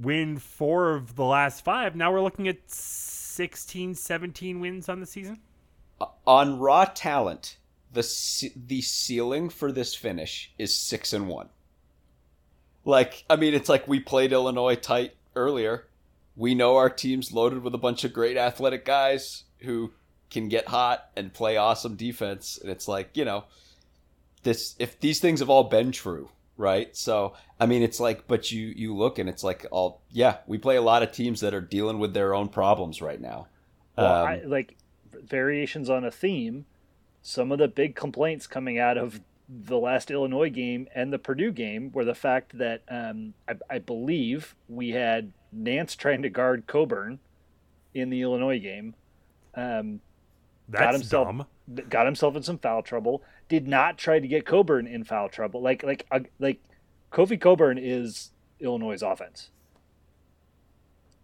[0.01, 1.95] win four of the last five.
[1.95, 5.39] Now we're looking at 16, 17 wins on the season
[6.27, 7.57] on raw talent,
[7.93, 8.03] the
[8.67, 11.49] the ceiling for this finish is six and one.
[12.85, 15.87] Like, I mean, it's like we played Illinois tight earlier.
[16.37, 19.93] We know our team's loaded with a bunch of great athletic guys who
[20.31, 22.59] can get hot and play awesome defense.
[22.61, 23.45] And it's like, you know,
[24.43, 26.97] this if these things have all been true, right?
[26.97, 30.59] So I mean, it's like, but you you look and it's like all yeah, we
[30.59, 33.49] play a lot of teams that are dealing with their own problems right now.
[33.97, 34.77] Well, um, I, like
[35.13, 36.67] variations on a theme.
[37.23, 41.53] Some of the big complaints coming out of the last Illinois game and the Purdue
[41.53, 46.67] game were the fact that um, I, I, believe we had Nance trying to guard
[46.67, 47.19] Cockburn
[47.95, 48.95] in the Illinois game.
[49.55, 50.01] Um,
[50.69, 51.47] That's got himself, dumb.
[51.89, 53.23] Got himself in some foul trouble.
[53.49, 55.63] Did not try to get Cockburn in foul trouble.
[55.63, 56.61] Like like uh, like
[57.11, 59.51] Kofi Cockburn is Illinois' offense.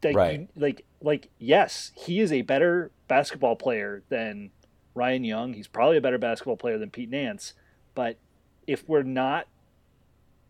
[0.03, 0.49] Like, right.
[0.57, 4.51] Like like yes, he is a better basketball player than
[4.95, 5.53] Ryan Young.
[5.53, 7.53] He's probably a better basketball player than Pete Nance.
[7.94, 8.16] But
[8.66, 9.46] if we're not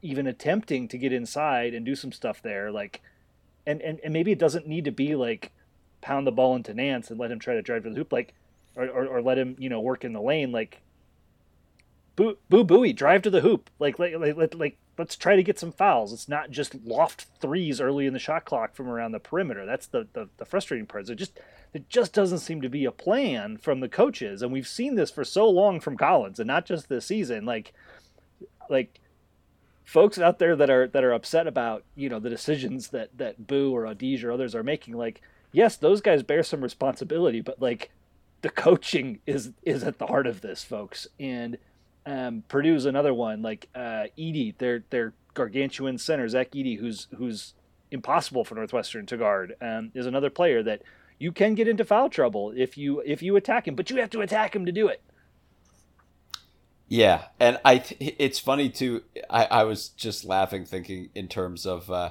[0.02, 3.02] even attempting to get inside and do some stuff there, like,
[3.66, 5.50] and, and, and maybe it doesn't need to be like
[6.00, 8.34] pound the ball into Nance and let him try to drive to the hoop, like,
[8.76, 10.80] or, or, or let him, you know, work in the lane, like,
[12.16, 13.70] boo, boo, booey, drive to the hoop.
[13.78, 16.12] Like, like, like, like, let's try to get some fouls.
[16.12, 19.66] It's not just loft threes early in the shot clock from around the perimeter.
[19.66, 21.08] That's the, the, the frustrating part.
[21.08, 21.38] It just
[21.72, 25.10] it just doesn't seem to be a plan from the coaches, and we've seen this
[25.10, 27.44] for so long from Collins, and not just this season.
[27.44, 27.72] Like,
[28.70, 29.00] like
[29.84, 33.46] folks out there that are that are upset about you know the decisions that that
[33.46, 34.96] Boo or Audige or others are making.
[34.96, 35.20] Like,
[35.52, 37.90] yes, those guys bear some responsibility, but like
[38.42, 41.58] the coaching is is at the heart of this, folks, and
[42.06, 43.42] um, Purdue's another one.
[43.42, 47.54] Like uh, Edey, their their gargantuan center Zach Edey, who's who's
[47.90, 50.82] impossible for Northwestern to guard, um, is another player that
[51.18, 54.10] you can get into foul trouble if you if you attack him, but you have
[54.10, 55.02] to attack him to do it.
[56.88, 59.02] Yeah, and I th- it's funny too.
[59.30, 62.10] I, I was just laughing, thinking in terms of uh,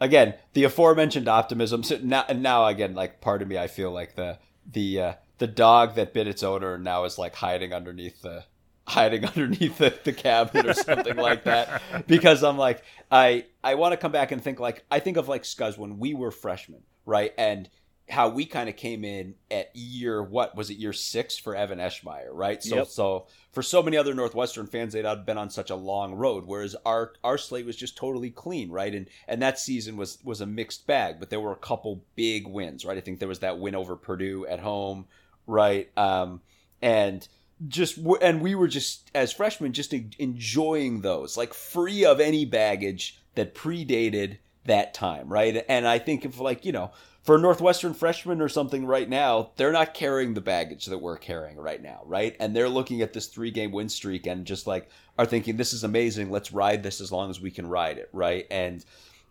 [0.00, 1.82] again the aforementioned optimism.
[1.82, 4.38] So now, now again, like part of me, I feel like the
[4.70, 8.44] the uh, the dog that bit its owner now is like hiding underneath the
[8.86, 13.92] hiding underneath the, the cabinet or something like that because i'm like i i want
[13.92, 16.82] to come back and think like i think of like scuzz when we were freshmen
[17.06, 17.68] right and
[18.08, 21.78] how we kind of came in at year what was it year six for Evan
[21.78, 22.62] Eschmeyer, right?
[22.62, 22.86] So yep.
[22.88, 26.44] so for so many other Northwestern fans, they'd have been on such a long road,
[26.44, 28.94] whereas our our slate was just totally clean, right?
[28.94, 32.46] And and that season was was a mixed bag, but there were a couple big
[32.46, 32.98] wins, right?
[32.98, 35.06] I think there was that win over Purdue at home,
[35.46, 35.90] right?
[35.96, 36.42] Um,
[36.82, 37.26] and
[37.68, 43.20] just and we were just as freshmen just enjoying those, like free of any baggage
[43.34, 45.64] that predated that time, right?
[45.68, 46.90] And I think if like you know
[47.24, 51.16] for a Northwestern freshman or something right now, they're not carrying the baggage that we're
[51.16, 52.36] carrying right now, right?
[52.38, 55.72] And they're looking at this three game win streak and just like are thinking, this
[55.72, 56.30] is amazing.
[56.30, 58.46] Let's ride this as long as we can ride it, right?
[58.50, 58.84] And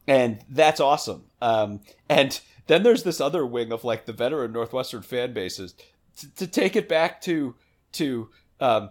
[0.08, 1.26] and that's awesome.
[1.42, 5.76] Um, and then there's this other wing of like the veteran Northwestern fan bases
[6.18, 7.56] to, to take it back to
[7.94, 8.30] to
[8.60, 8.90] um,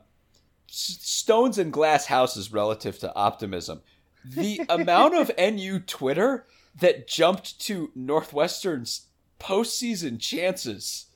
[0.67, 3.83] stones and glass houses relative to optimism.
[4.25, 6.47] The amount of NU Twitter
[6.81, 11.07] that jumped to Northwestern's postseason chances.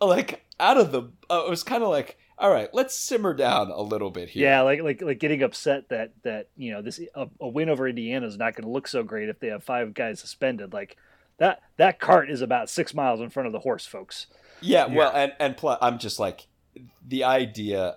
[0.00, 3.70] Like out of the, uh, it was kind of like, all right, let's simmer down
[3.70, 4.44] a little bit here.
[4.44, 7.86] Yeah, like like like getting upset that that you know this a, a win over
[7.86, 10.72] Indiana is not going to look so great if they have five guys suspended.
[10.72, 10.96] Like
[11.36, 14.26] that that cart is about six miles in front of the horse, folks.
[14.62, 14.94] Yeah, yeah.
[14.94, 16.46] well, and and plus, I'm just like
[17.06, 17.96] the idea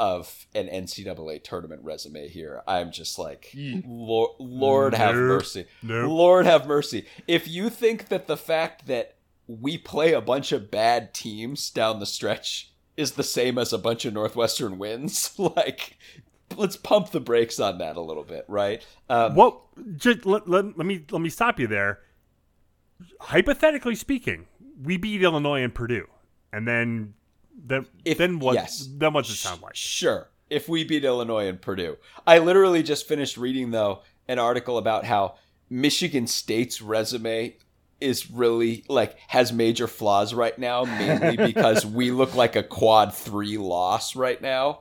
[0.00, 2.62] of an NCAA tournament resume here.
[2.66, 5.66] I'm just like, Lord, Lord have mercy.
[5.82, 7.04] Lord have mercy.
[7.28, 12.00] If you think that the fact that we play a bunch of bad teams down
[12.00, 15.98] the stretch is the same as a bunch of Northwestern wins, like,
[16.56, 18.82] let's pump the brakes on that a little bit, right?
[19.10, 22.00] Um, well, just let, let, let me let me stop you there.
[23.20, 24.46] Hypothetically speaking,
[24.82, 26.06] we beat Illinois and Purdue,
[26.54, 27.12] and then
[27.64, 28.54] then if, then what?
[28.54, 28.88] Yes.
[28.90, 29.76] Then what's it sound like?
[29.76, 30.28] Sure.
[30.48, 31.96] If we beat Illinois and Purdue,
[32.26, 35.36] I literally just finished reading though an article about how
[35.68, 37.56] Michigan State's resume
[38.00, 43.14] is really like has major flaws right now, mainly because we look like a quad
[43.14, 44.80] three loss right now,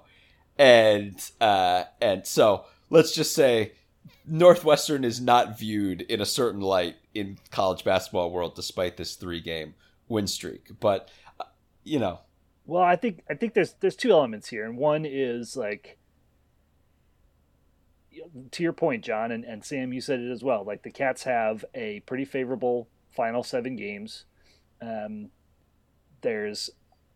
[0.58, 3.74] and uh, and so let's just say
[4.26, 9.42] Northwestern is not viewed in a certain light in college basketball world, despite this three
[9.42, 9.76] game
[10.08, 10.72] win streak.
[10.80, 11.46] But uh,
[11.84, 12.20] you know,
[12.70, 15.98] well, I think I think there's there's two elements here, and one is like
[18.52, 20.64] to your point, John, and, and Sam, you said it as well.
[20.64, 24.26] Like the Cats have a pretty favorable final seven games.
[24.82, 25.30] Um,
[26.22, 26.70] there's,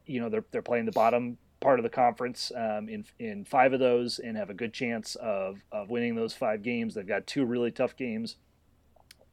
[0.05, 3.73] you know, they're they're playing the bottom part of the conference um, in in five
[3.73, 6.95] of those and have a good chance of of winning those five games.
[6.95, 8.37] They've got two really tough games.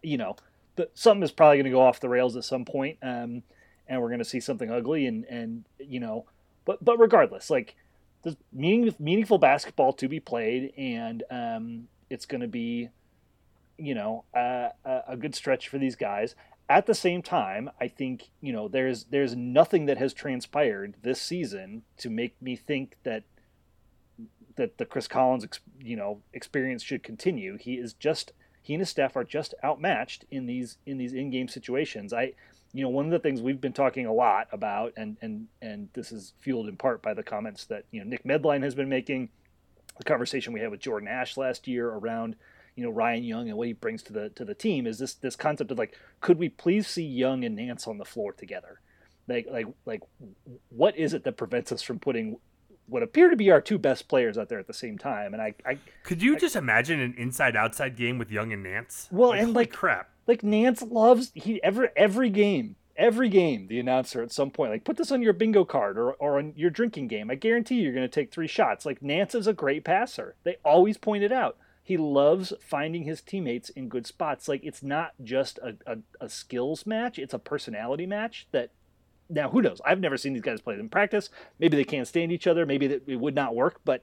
[0.03, 0.37] You know,
[0.77, 3.43] the, something is probably going to go off the rails at some point, um,
[3.91, 5.05] and we're going to see something ugly.
[5.05, 6.25] And and you know,
[6.65, 7.77] but but regardless, like
[8.23, 12.89] there's meaning, meaningful basketball to be played, and um, it's going to be,
[13.77, 14.69] you know, uh,
[15.07, 16.35] a good stretch for these guys.
[16.69, 21.21] At the same time, I think you know there's there's nothing that has transpired this
[21.21, 23.25] season to make me think that
[24.55, 25.47] that the Chris Collins
[25.83, 27.59] you know experience should continue.
[27.59, 31.49] He is just he and his staff are just outmatched in these in these in-game
[31.49, 32.13] situations.
[32.13, 32.35] I
[32.73, 35.89] you know one of the things we've been talking a lot about and and and
[35.93, 38.89] this is fueled in part by the comments that you know Nick Medline has been
[38.89, 39.29] making
[39.99, 42.37] the conversation we had with Jordan Ash last year around
[42.77, 45.15] you know Ryan Young and what he brings to the to the team is this
[45.15, 48.81] this concept of like could we please see Young and Nance on the floor together?
[49.29, 50.03] Like like like
[50.71, 52.39] what is it that prevents us from putting
[52.91, 55.43] what appear to be our two best players out there at the same time and
[55.43, 59.09] I, I could you I, just imagine an inside outside game with Young and Nance?
[59.11, 60.11] Well like, and like crap.
[60.27, 64.85] like Nance loves he every every game every game the announcer at some point like
[64.85, 67.31] put this on your bingo card or, or on your drinking game.
[67.31, 68.85] I guarantee you're going to take three shots.
[68.85, 70.35] Like nance is a great passer.
[70.45, 71.57] They always point it out.
[71.83, 74.49] He loves finding his teammates in good spots.
[74.49, 78.47] Like it's not just a, a, a skills match; it's a personality match.
[78.53, 78.71] That
[79.31, 79.81] now, who knows?
[79.85, 81.31] I've never seen these guys play in practice.
[81.59, 82.67] Maybe they can't stand each other.
[82.67, 83.81] Maybe it would not work.
[83.85, 84.03] But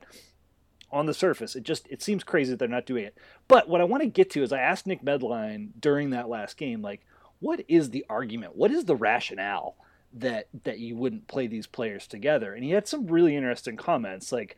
[0.92, 3.18] on the surface, it just it seems crazy that they're not doing it.
[3.48, 6.58] But what I want to get to is I asked Nick Medline during that last
[6.58, 7.06] game, like,
[7.40, 8.56] what is the argument?
[8.56, 9.76] What is the rationale
[10.14, 12.54] that that you wouldn't play these players together?
[12.54, 14.58] And he had some really interesting comments, like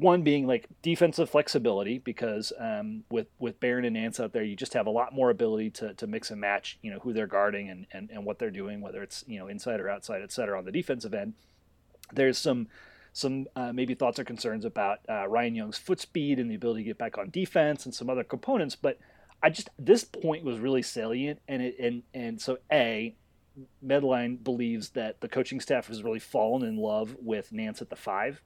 [0.00, 4.54] one being like defensive flexibility because um, with with Beran and Nance out there, you
[4.54, 7.26] just have a lot more ability to, to mix and match, you know, who they're
[7.26, 10.32] guarding and, and, and what they're doing, whether it's you know inside or outside, et
[10.32, 10.58] cetera.
[10.58, 11.32] On the defensive end,
[12.12, 12.68] there's some
[13.14, 16.82] some uh, maybe thoughts or concerns about uh, Ryan Young's foot speed and the ability
[16.82, 18.98] to get back on defense and some other components, but
[19.42, 23.14] I just this point was really salient, and it and and so a
[23.82, 27.96] Medline believes that the coaching staff has really fallen in love with Nance at the
[27.96, 28.42] five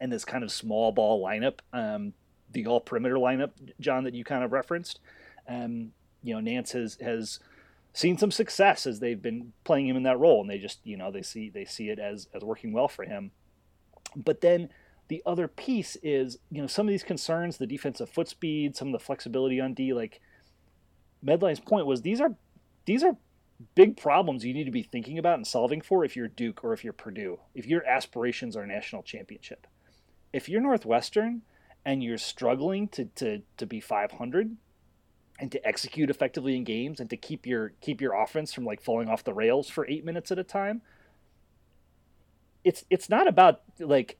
[0.00, 2.14] and this kind of small ball lineup, um,
[2.52, 5.00] the all perimeter lineup, John, that you kind of referenced.
[5.48, 7.38] Um, you know, Nance has has
[7.92, 10.96] seen some success as they've been playing him in that role, and they just you
[10.96, 13.30] know they see they see it as as working well for him.
[14.16, 14.70] But then
[15.08, 18.88] the other piece is you know some of these concerns, the defensive foot speed, some
[18.88, 19.92] of the flexibility on D.
[19.92, 20.20] Like
[21.22, 22.34] Medline's point was these are
[22.86, 23.16] these are
[23.74, 26.72] big problems you need to be thinking about and solving for if you're Duke or
[26.72, 29.66] if you're Purdue, if your aspirations are national championship
[30.32, 31.42] if you're Northwestern
[31.84, 34.56] and you're struggling to, to, to be 500
[35.38, 38.80] and to execute effectively in games and to keep your keep your offense from like
[38.80, 40.82] falling off the rails for eight minutes at a time,
[42.62, 44.18] it's it's not about like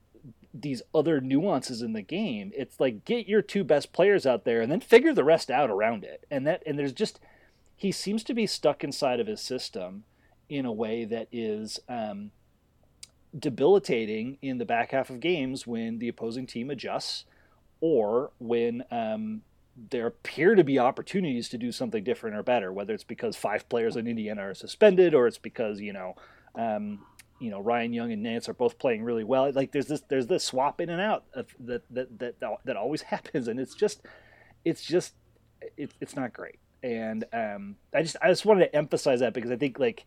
[0.52, 2.50] these other nuances in the game.
[2.56, 5.70] It's like get your two best players out there and then figure the rest out
[5.70, 6.26] around it.
[6.30, 7.20] And that and there's just
[7.76, 10.04] he seems to be stuck inside of his system
[10.48, 12.30] in a way that is um,
[13.38, 17.24] debilitating in the back half of games when the opposing team adjusts
[17.80, 19.42] or when um,
[19.90, 23.68] there appear to be opportunities to do something different or better, whether it's because five
[23.68, 26.14] players in Indiana are suspended or it's because, you know,
[26.54, 27.00] um,
[27.40, 29.50] you know Ryan Young and Nance are both playing really well.
[29.50, 33.02] Like there's this there's this swap in and out of, that, that that that always
[33.14, 34.02] happens, and it's just
[34.64, 35.14] it's just
[35.76, 36.58] it, it's not great.
[36.82, 40.06] And um, I just I just wanted to emphasize that because I think like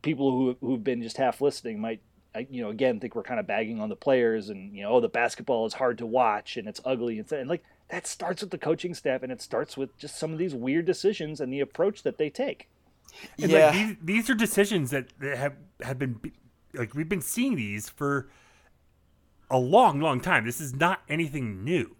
[0.00, 2.00] people who who've been just half listening might
[2.34, 4.92] I, you know, again, think we're kind of bagging on the players and, you know,
[4.92, 7.18] oh, the basketball is hard to watch and it's ugly.
[7.18, 10.32] And, and like that starts with the coaching staff and it starts with just some
[10.32, 12.68] of these weird decisions and the approach that they take.
[13.38, 13.66] And yeah.
[13.66, 16.20] Like these, these are decisions that, that have, have been,
[16.72, 18.30] like, we've been seeing these for
[19.50, 20.46] a long, long time.
[20.46, 21.96] This is not anything new.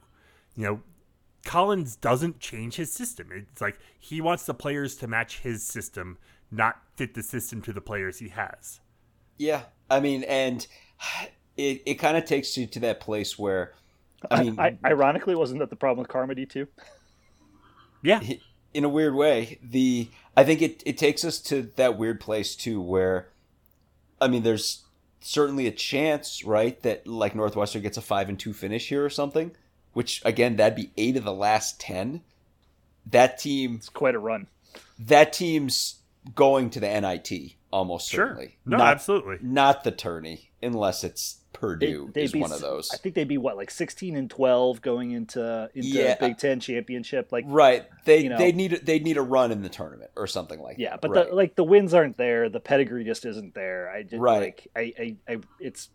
[0.56, 0.82] You know,
[1.44, 3.28] Collins doesn't change his system.
[3.30, 6.16] It's like he wants the players to match his system,
[6.50, 8.80] not fit the system to the players he has.
[9.38, 9.62] Yeah,
[9.92, 10.66] I mean, and
[11.56, 13.74] it it kind of takes you to that place where,
[14.30, 16.66] I mean, I, I, ironically, wasn't that the problem with Carmody too?
[18.02, 18.20] Yeah,
[18.72, 22.56] in a weird way, the I think it it takes us to that weird place
[22.56, 23.28] too, where,
[24.20, 24.82] I mean, there's
[25.20, 29.10] certainly a chance, right, that like Northwestern gets a five and two finish here or
[29.10, 29.52] something,
[29.92, 32.22] which again that'd be eight of the last ten.
[33.04, 34.46] That team, it's quite a run.
[34.98, 36.01] That team's
[36.34, 38.26] going to the NIT almost sure.
[38.26, 38.58] certainly.
[38.64, 39.38] No, not, absolutely.
[39.40, 42.90] Not the tourney, unless it's Purdue they, is be, one of those.
[42.92, 46.16] I think they'd be what like sixteen and twelve going into into yeah.
[46.18, 47.30] Big Ten championship.
[47.30, 50.26] Like right, they you know, they need they need a run in the tournament or
[50.26, 51.00] something like yeah, that.
[51.02, 51.28] but right.
[51.28, 53.90] the, like the wins aren't there, the pedigree just isn't there.
[53.90, 54.40] I just right.
[54.40, 55.90] like I, I, I it's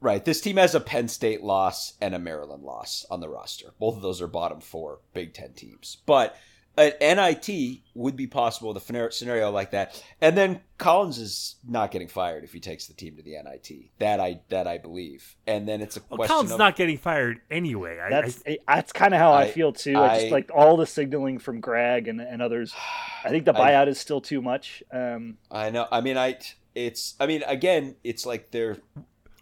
[0.00, 0.24] Right.
[0.24, 3.72] This team has a Penn State loss and a Maryland loss on the roster.
[3.80, 5.96] Both of those are bottom four Big Ten teams.
[6.06, 6.36] But
[6.78, 10.02] an NIT would be possible with a scenario like that.
[10.20, 13.90] And then Collins is not getting fired if he takes the team to the NIT.
[13.98, 15.36] That I that I believe.
[15.46, 16.34] And then it's a well, question.
[16.34, 17.98] Collins of, not getting fired anyway.
[17.98, 19.96] I, that's I, that's kind of how I, I, feel too.
[19.96, 22.72] I, I, just like all the signaling from Greg and, and others.
[23.24, 24.82] I think the buyout is still too much.
[24.92, 25.88] Um, I know.
[25.90, 26.38] I mean, I
[26.74, 27.14] it's.
[27.18, 28.76] I mean, again, it's like they're.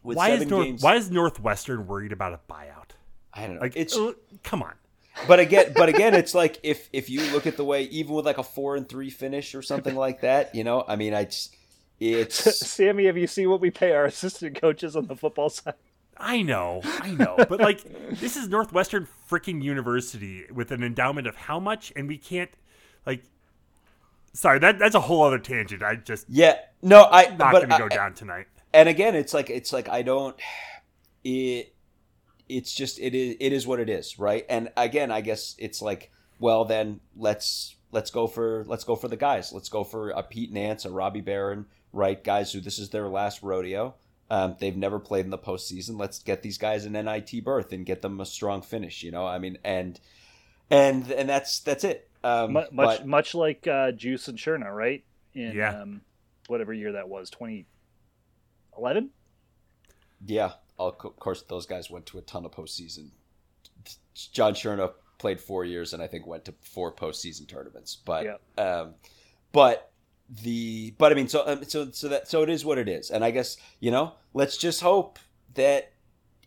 [0.03, 2.93] why is North, games, Why is Northwestern worried about a buyout?
[3.34, 3.61] I don't know.
[3.61, 4.72] Like it's uh, come on
[5.26, 8.26] but again, but again, it's like if if you look at the way, even with
[8.26, 11.24] like a four and three finish or something like that, you know, I mean, I
[11.24, 11.56] just
[12.00, 12.36] it's
[12.66, 13.06] Sammy.
[13.06, 15.74] Have you seen what we pay our assistant coaches on the football side?
[16.18, 17.82] I know, I know, but like
[18.18, 22.50] this is Northwestern freaking University with an endowment of how much, and we can't
[23.04, 23.22] like.
[24.32, 25.82] Sorry, that that's a whole other tangent.
[25.82, 28.46] I just yeah, no, I not going to go down tonight.
[28.74, 30.36] And again, it's like it's like I don't
[31.24, 31.74] it
[32.49, 34.44] it's just it is it is what it is, right?
[34.49, 39.09] And again, I guess it's like, well, then let's let's go for let's go for
[39.09, 39.53] the guys.
[39.53, 42.22] Let's go for a Pete Nance, a Robbie Beran, right?
[42.22, 43.94] Guys who this is their last rodeo.
[44.28, 45.99] Um, they've never played in the postseason.
[45.99, 49.03] Let's get these guys an NIT berth and get them a strong finish.
[49.03, 50.01] You know, I mean, and
[50.70, 52.09] and and that's that's it.
[52.24, 55.05] Um, much but, much like uh, Juice and Shurna, right?
[55.34, 55.82] In yeah.
[55.82, 56.01] um,
[56.49, 57.66] whatever year that was, twenty
[58.76, 59.11] eleven.
[60.24, 63.11] Yeah, of course, those guys went to a ton of postseason.
[64.33, 67.97] John Shurna played four years and I think went to four postseason tournaments.
[67.97, 68.62] But yeah.
[68.62, 68.95] um,
[69.53, 69.91] but
[70.29, 73.11] the but I mean so um, so so that so it is what it is.
[73.11, 75.18] And I guess you know let's just hope
[75.55, 75.93] that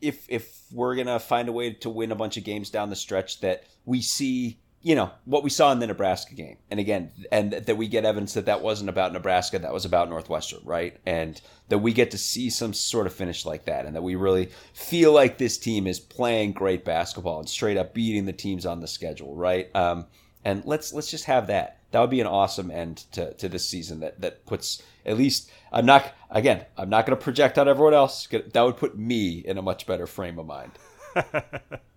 [0.02, 2.96] if if we're gonna find a way to win a bunch of games down the
[2.96, 7.12] stretch that we see you know what we saw in the Nebraska game, and again,
[7.32, 10.98] and that we get evidence that that wasn't about Nebraska, that was about Northwestern, right?
[11.06, 14.16] And that we get to see some sort of finish like that, and that we
[14.16, 18.66] really feel like this team is playing great basketball and straight up beating the teams
[18.66, 19.74] on the schedule, right?
[19.76, 20.06] Um,
[20.46, 21.80] and let's let's just have that.
[21.92, 24.00] That would be an awesome end to, to this season.
[24.00, 27.94] That that puts at least I'm not again I'm not going to project on everyone
[27.94, 28.28] else.
[28.28, 30.72] That would put me in a much better frame of mind.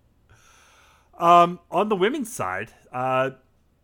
[1.23, 3.29] Um, on the women's side, uh,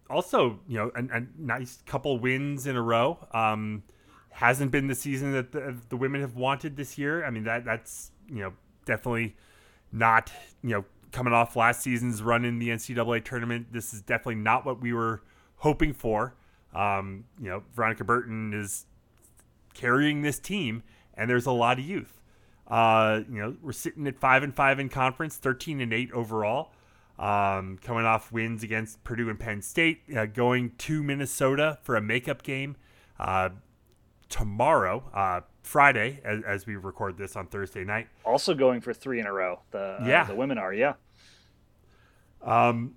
[0.10, 3.18] also, you know, a, a, nice couple wins in a row.
[3.32, 3.84] Um,
[4.32, 7.24] hasn't been the season that the, the, women have wanted this year.
[7.24, 8.52] I mean, that that's you know
[8.84, 9.38] definitely
[9.94, 10.34] not
[10.64, 13.68] you know coming off last season's run in the NCAA tournament.
[13.72, 15.22] This is definitely not what we were
[15.60, 16.36] hoping for.
[16.76, 18.86] Um, you know, Veronica Burton is
[19.74, 20.84] carrying this team,
[21.14, 22.20] and there's a lot of youth.
[22.68, 26.74] Uh, you know, we're sitting at five and five in conference, thirteen and eight overall.
[27.20, 32.02] Um, coming off wins against Purdue and Penn State, uh, going to Minnesota for a
[32.02, 32.78] makeup game
[33.20, 33.50] uh,
[34.30, 38.08] tomorrow, uh, Friday, as, as, we record this on Thursday night.
[38.24, 39.60] Also going for three in a row.
[39.72, 40.24] The uh, yeah.
[40.24, 40.94] the women are yeah.
[42.42, 42.96] Um,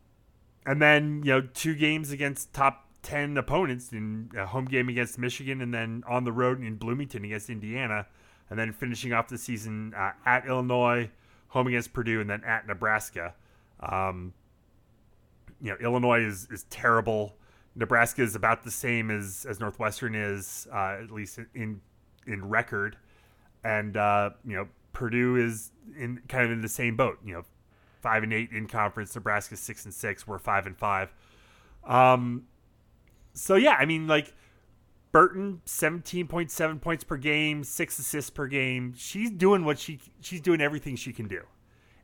[0.64, 5.18] and then you know two games against top ten opponents in a home game against
[5.18, 8.06] Michigan, and then on the road in Bloomington against Indiana,
[8.48, 11.10] and then finishing off the season uh, at Illinois,
[11.48, 13.34] home against Purdue, and then at Nebraska.
[13.82, 14.32] Um,
[15.60, 17.36] you know, Illinois is, is terrible.
[17.74, 21.80] Nebraska is about the same as, as Northwestern is, uh, at least in
[22.26, 22.96] in record,
[23.64, 27.18] and uh, you know Purdue is in kind of in the same boat.
[27.24, 27.42] You know,
[28.00, 29.14] five and eight in conference.
[29.14, 30.26] Nebraska six and six.
[30.26, 31.12] We're five and five.
[31.84, 32.44] Um,
[33.32, 34.34] so yeah, I mean like
[35.10, 38.92] Burton, seventeen point seven points per game, six assists per game.
[38.96, 41.42] She's doing what she she's doing everything she can do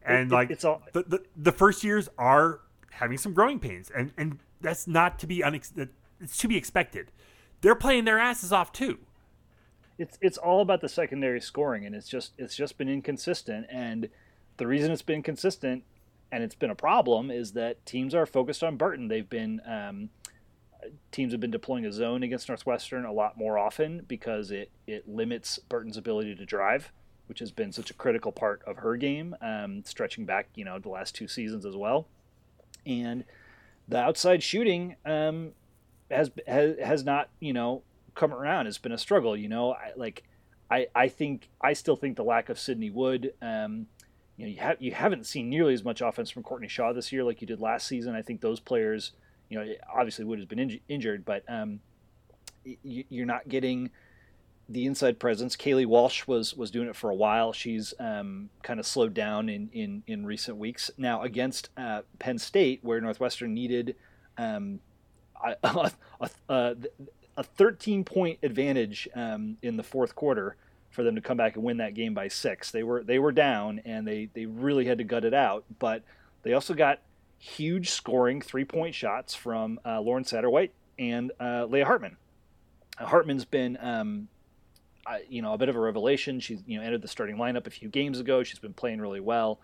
[0.09, 2.61] and it, like it's all the, the, the first years are
[2.93, 5.89] having some growing pains, and and that's not to be unex-
[6.21, 7.13] it's to be expected.
[7.61, 8.99] They're playing their asses off too.
[9.99, 13.67] It's it's all about the secondary scoring, and it's just it's just been inconsistent.
[13.71, 14.09] And
[14.57, 15.85] the reason it's been consistent
[16.31, 19.09] and it's been a problem is that teams are focused on Burton.
[19.09, 20.11] They've been um,
[21.11, 25.09] teams have been deploying a zone against Northwestern a lot more often because it it
[25.09, 26.93] limits Burton's ability to drive
[27.29, 30.79] which has been such a critical part of her game, um, stretching back, you know,
[30.79, 32.07] the last two seasons as well.
[32.87, 33.25] And
[33.87, 35.53] the outside shooting um,
[36.11, 37.83] has, has has not, you know,
[38.15, 38.67] come around.
[38.67, 39.37] It's been a struggle.
[39.37, 40.25] You know, I, like
[40.71, 43.35] I I think I still think the lack of Sydney Wood.
[43.41, 43.87] Um,
[44.37, 47.25] you know, you you haven't seen nearly as much offense from Courtney Shaw this year
[47.25, 48.15] like you did last season.
[48.15, 49.13] I think those players,
[49.49, 51.81] you know, obviously Wood has been inj- injured, but um,
[52.83, 53.91] you're not getting
[54.69, 55.57] the inside presence.
[55.57, 57.53] Caileigh Walsh was was doing it for a while.
[57.53, 60.91] She's um, kind of slowed down in, in, in recent weeks.
[60.99, 63.97] Now against uh, Penn State, where Northwestern needed
[64.37, 64.81] um,
[65.63, 65.91] a,
[66.49, 66.77] a,
[67.37, 70.57] a, 13 point advantage um, in the fourth quarter
[70.91, 72.71] for them to come back and win that game by six.
[72.71, 76.03] They were they were down and they they really had to gut it out, but
[76.43, 77.01] they also got
[77.39, 82.17] huge scoring three point shots from uh, Lauren Satterwhite and uh, Leah Hartman.
[82.99, 84.29] Hartman's been um,
[85.29, 86.41] you know a bit of a revelation.
[86.41, 88.43] She's you know entered the starting lineup a few games ago.
[88.43, 89.61] She's been playing really well,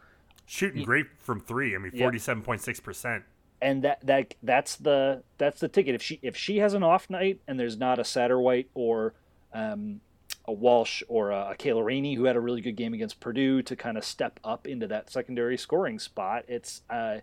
[0.46, 1.74] shooting great from three.
[1.74, 3.24] I mean, forty seven point six percent.
[3.62, 5.94] And that that that's the that's the ticket.
[5.94, 9.14] If she if she has an off night and there's not a Satterwhite or
[9.52, 10.00] um,
[10.46, 13.62] a Walsh or a, a Kaylah Rainey who had a really good game against Purdue
[13.62, 17.18] to kind of step up into that secondary scoring spot, it's uh,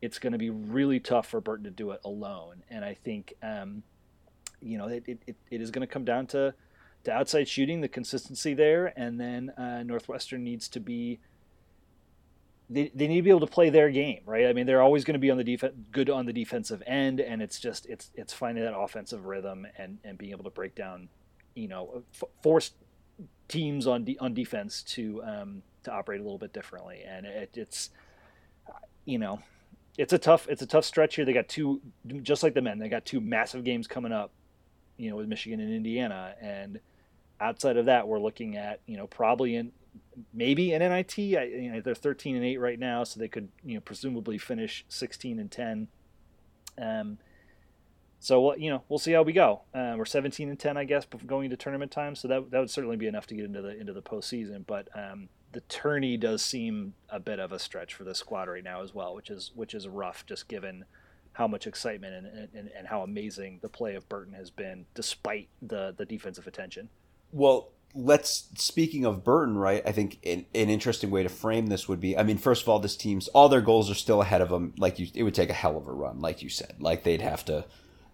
[0.00, 2.62] it's going to be really tough for Burton to do it alone.
[2.70, 3.82] And I think um,
[4.60, 6.54] you know it, it, it is going to come down to
[7.04, 11.20] to outside shooting, the consistency there, and then uh, Northwestern needs to be.
[12.70, 14.46] They, they need to be able to play their game, right?
[14.46, 17.20] I mean, they're always going to be on the defense, good on the defensive end,
[17.20, 20.74] and it's just it's it's finding that offensive rhythm and and being able to break
[20.74, 21.08] down,
[21.54, 22.70] you know, f- force
[23.48, 27.50] teams on de- on defense to um, to operate a little bit differently, and it,
[27.54, 27.90] it's
[29.04, 29.40] you know
[29.98, 31.24] it's a tough it's a tough stretch here.
[31.24, 31.80] They got two
[32.22, 32.78] just like the men.
[32.78, 34.32] They got two massive games coming up,
[34.96, 36.80] you know, with Michigan and Indiana, and
[37.42, 39.72] outside of that, we're looking at you know probably in
[40.32, 41.18] maybe an NIT.
[41.18, 44.38] I, you know, they're 13 and eight right now, so they could you know presumably
[44.38, 45.88] finish 16 and 10.
[46.80, 47.18] Um,
[48.20, 49.62] so you know we'll see how we go.
[49.74, 52.14] Uh, we're 17 and 10, I guess, going into tournament time.
[52.14, 54.64] So that that would certainly be enough to get into the into the postseason.
[54.66, 58.64] But um, the tourney does seem a bit of a stretch for the squad right
[58.64, 60.84] now as well, which is which is rough, just given
[61.34, 65.48] how much excitement and, and, and how amazing the play of Burton has been, despite
[65.60, 66.88] the the defensive attention.
[67.32, 69.82] Well, let's speaking of Burton, right?
[69.86, 72.68] I think an, an, interesting way to frame this would be, I mean, first of
[72.68, 74.74] all, this team's all their goals are still ahead of them.
[74.78, 76.76] Like you, it would take a hell of a run, like you said.
[76.78, 77.64] Like they'd have to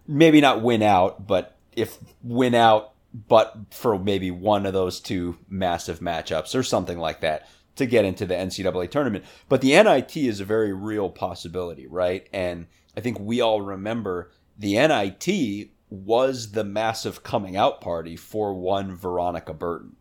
[0.07, 5.37] maybe not win out, but if win out, but for maybe one of those two
[5.49, 9.23] massive matchups or something like that to get into the NCAA tournament.
[9.47, 12.27] But the NIT is a very real possibility, right?
[12.33, 18.53] And I think we all remember the NIT was the massive coming out party for
[18.53, 19.95] one Veronica Burton.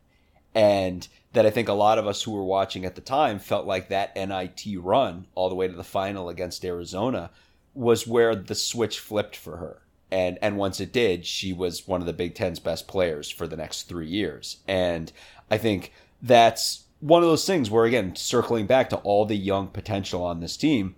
[0.55, 3.67] And that I think a lot of us who were watching at the time felt
[3.67, 7.31] like that NIT run all the way to the final against Arizona
[7.75, 9.83] was where the switch flipped for her.
[10.11, 13.47] And and once it did, she was one of the Big Ten's best players for
[13.47, 14.59] the next three years.
[14.67, 15.13] And
[15.51, 19.69] I think that's one of those things where again, circling back to all the young
[19.69, 20.97] potential on this team,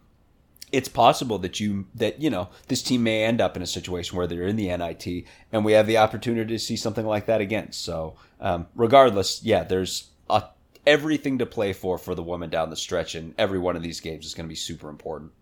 [0.73, 4.17] it's possible that you that you know this team may end up in a situation
[4.17, 7.41] where they're in the NIT, and we have the opportunity to see something like that
[7.41, 7.73] again.
[7.73, 10.45] So, um, regardless, yeah, there's a,
[10.87, 14.01] everything to play for for the women down the stretch, and every one of these
[14.01, 15.33] games is going to be super important.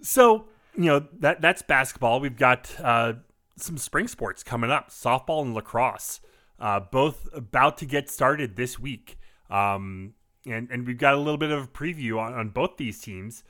[0.00, 2.20] So, you know that that's basketball.
[2.20, 3.14] We've got uh,
[3.56, 6.20] some spring sports coming up: softball and lacrosse,
[6.58, 9.18] uh, both about to get started this week.
[9.50, 10.14] Um,
[10.50, 13.44] and and we've got a little bit of a preview on, on both these teams.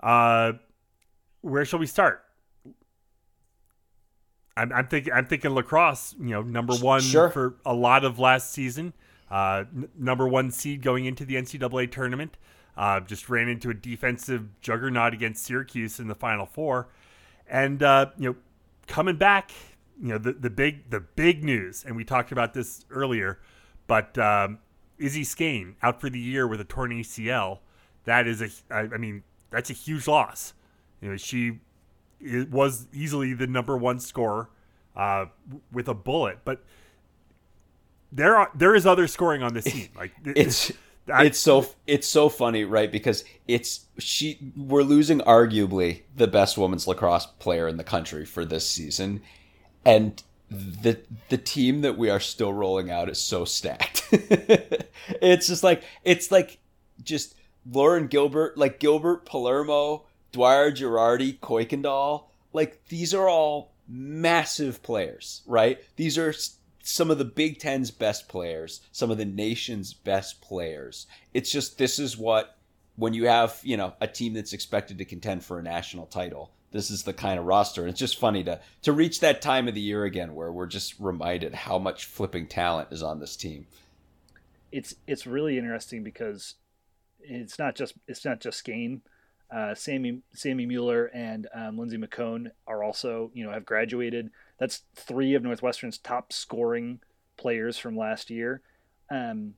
[0.00, 0.52] Uh,
[1.40, 2.24] where shall we start?
[4.56, 6.14] I'm, I'm thinking I'm thinking lacrosse.
[6.18, 7.30] You know, number one sure.
[7.30, 8.92] for a lot of last season.
[9.30, 12.36] Uh, n- number one seed going into the NCAA tournament.
[12.76, 16.88] Uh, just ran into a defensive juggernaut against Syracuse in the Final Four,
[17.48, 18.36] and uh, you know,
[18.86, 19.52] coming back.
[20.00, 23.38] You know, the the big the big news, and we talked about this earlier,
[23.86, 24.58] but um,
[24.98, 27.58] Izzy Scane out for the year with a torn ACL.
[28.04, 30.54] That is a, I mean, that's a huge loss.
[31.00, 31.58] You know, she
[32.20, 34.48] it was easily the number one scorer
[34.96, 35.26] uh,
[35.72, 36.64] with a bullet, but
[38.12, 39.88] there are there is other scoring on this team.
[39.96, 40.72] Like it's
[41.12, 42.90] I, it's so it's so funny, right?
[42.90, 48.44] Because it's she we're losing arguably the best women's lacrosse player in the country for
[48.44, 49.20] this season,
[49.84, 50.22] and
[50.54, 54.06] the the team that we are still rolling out is so stacked.
[54.12, 56.58] it's just like it's like
[57.02, 57.34] just
[57.70, 62.24] Lauren Gilbert, like Gilbert Palermo, Dwyer Girardi, Coykendall.
[62.52, 65.78] Like these are all massive players, right?
[65.96, 66.34] These are
[66.82, 71.06] some of the Big Ten's best players, some of the nation's best players.
[71.32, 72.56] It's just this is what
[72.96, 76.52] when you have you know a team that's expected to contend for a national title
[76.74, 77.82] this is the kind of roster.
[77.82, 80.66] And it's just funny to to reach that time of the year again where we're
[80.66, 83.68] just reminded how much flipping talent is on this team.
[84.72, 86.56] It's it's really interesting because
[87.20, 89.02] it's not just it's not just Scane.
[89.54, 94.30] Uh, Sammy Sammy Mueller and um, Lindsay McKone are also you know have graduated.
[94.58, 96.98] That's three of Northwestern's top scoring
[97.36, 98.62] players from last year.
[99.10, 99.54] Um,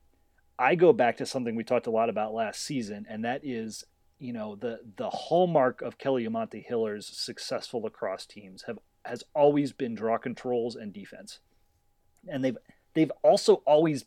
[0.59, 3.85] I go back to something we talked a lot about last season, and that is
[4.19, 9.71] you know the the hallmark of Kelly Amonte Hiller's successful lacrosse teams have has always
[9.71, 11.39] been draw controls and defense.
[12.27, 12.57] and they've
[12.93, 14.05] they've also always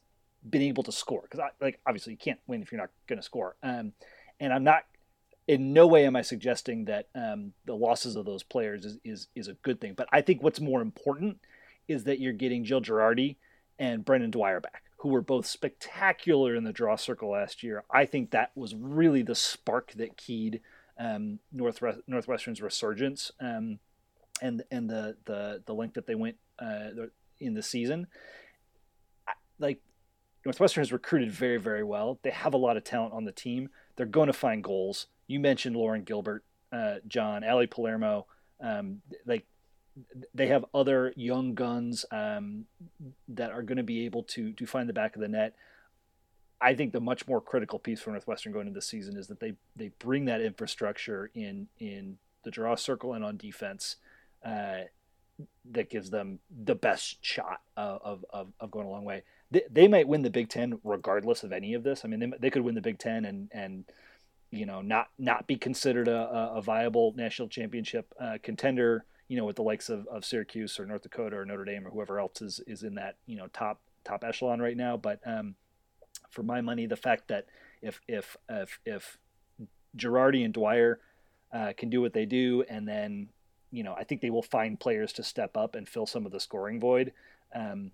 [0.48, 3.24] been able to score because like obviously you can't win if you're not going to
[3.24, 3.56] score.
[3.62, 3.92] Um,
[4.38, 4.84] and I'm not
[5.46, 9.28] in no way am I suggesting that um, the losses of those players is, is
[9.34, 9.94] is a good thing.
[9.94, 11.38] But I think what's more important
[11.88, 13.36] is that you're getting Jill Girardi
[13.78, 17.84] and Brennan Dwyer back, who were both spectacular in the draw circle last year.
[17.90, 20.61] I think that was really the spark that keyed
[20.98, 23.78] um, Northwest, Northwestern's resurgence um,
[24.42, 26.90] and and the the the length that they went uh,
[27.38, 28.09] in the season.
[29.59, 29.80] Like
[30.44, 32.18] Northwestern has recruited very very well.
[32.22, 33.70] They have a lot of talent on the team.
[33.96, 35.07] They're going to find goals.
[35.26, 38.26] You mentioned Lauren Gilbert, uh, John, Ali Palermo.
[38.62, 39.46] Um, like
[40.34, 42.66] they have other young guns um,
[43.28, 45.55] that are going to be able to to find the back of the net.
[46.61, 49.40] I think the much more critical piece for Northwestern going into the season is that
[49.40, 53.96] they they bring that infrastructure in in the draw circle and on defense
[54.44, 54.80] uh,
[55.70, 59.22] that gives them the best shot of, of, of going a long way.
[59.51, 62.05] They, they might win the Big Ten regardless of any of this.
[62.05, 63.84] I mean, they, they could win the Big Ten and and
[64.51, 69.05] you know not not be considered a, a viable national championship uh, contender.
[69.30, 71.90] You know, with the likes of, of Syracuse or North Dakota or Notre Dame or
[71.90, 74.96] whoever else is is in that you know top top echelon right now.
[74.96, 75.54] But um,
[76.30, 77.46] for my money, the fact that
[77.80, 79.18] if if if if
[79.96, 81.00] Girardi and Dwyer
[81.52, 83.28] uh, can do what they do, and then
[83.70, 86.32] you know I think they will find players to step up and fill some of
[86.32, 87.12] the scoring void.
[87.54, 87.92] Um,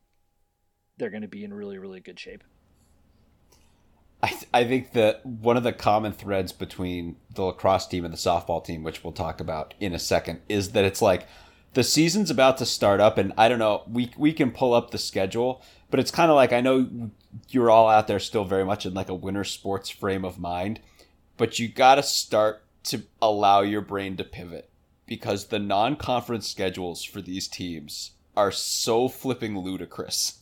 [0.99, 2.45] they're going to be in really really good shape.
[4.27, 8.13] I, th- I think that one of the common threads between the lacrosse team and
[8.13, 11.29] the softball team, which we'll talk about in a second, is that it's like
[11.75, 14.91] the season's about to start up, and I don't know, we we can pull up
[14.91, 17.11] the schedule, but it's kind of like I know
[17.51, 20.81] you're all out there still very much in like a winter sports frame of mind,
[21.37, 24.69] but you got to start to allow your brain to pivot
[25.07, 30.41] because the non-conference schedules for these teams are so flipping ludicrous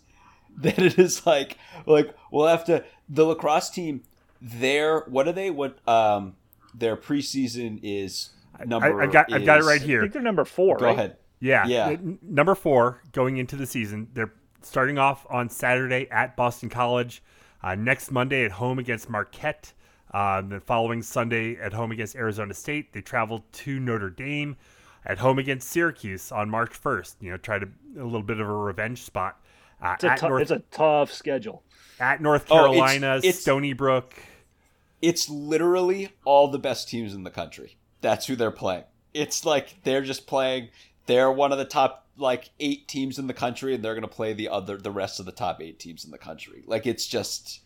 [0.59, 4.03] that it is like like we'll have to the lacrosse team
[4.41, 6.37] their what are they what um
[6.75, 8.31] their preseason is
[8.65, 9.87] number I, have got is, I've got it right here.
[9.87, 10.01] I here.
[10.03, 10.77] think they're number four.
[10.77, 10.93] Go right?
[10.93, 11.17] ahead.
[11.41, 11.67] Yeah.
[11.67, 11.97] Yeah.
[12.23, 14.09] Number four going into the season.
[14.15, 14.33] They're
[14.63, 17.23] starting off on Saturday at Boston College.
[17.63, 19.73] Uh, next Monday at home against Marquette.
[20.13, 22.93] Uh, the following Sunday at home against Arizona State.
[22.93, 24.57] They travel to Notre Dame.
[25.07, 27.17] At home against Syracuse on March 1st.
[27.21, 29.39] You know, try to a little bit of a revenge spot.
[29.85, 31.63] Uh, It's a, at, North, it's a tough schedule.
[32.01, 34.15] at North Oh, it's- Carolina, it's- Stony Brook.
[35.03, 37.77] It's literally all the best teams in the country.
[38.01, 38.85] That's who they're playing.
[39.13, 40.71] It's like they're just playing.
[41.07, 44.09] They're one of the top like eight teams in the country, and they're going to
[44.09, 46.63] play the other the rest of the top eight teams in the country.
[46.67, 47.61] Like it's just,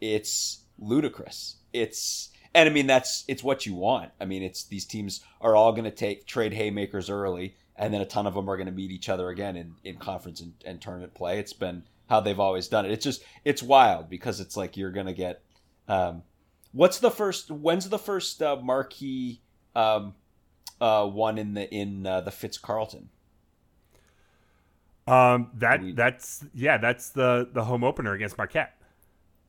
[0.00, 1.56] it's ludicrous.
[1.72, 4.10] It's and I mean that's it's what you want.
[4.20, 8.00] I mean it's these teams are all going to take trade haymakers early, and then
[8.00, 10.52] a ton of them are going to meet each other again in in conference and,
[10.66, 11.38] and tournament play.
[11.38, 12.92] It's been how they've always done it.
[12.92, 15.42] It's just it's wild because it's like you're going to get.
[15.88, 16.22] Um,
[16.72, 17.50] what's the first?
[17.50, 19.40] When's the first uh, marquee
[19.74, 20.14] um,
[20.80, 23.08] uh, one in the in uh, the Fitz Carlton?
[25.06, 28.74] Um, that We- that's yeah, that's the the home opener against Marquette.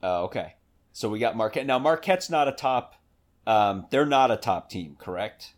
[0.02, 0.56] Oh, okay.
[0.94, 1.66] So we got Marquette.
[1.66, 2.96] Now Marquette's not a top.
[3.46, 5.54] Um, they're not a top team, correct?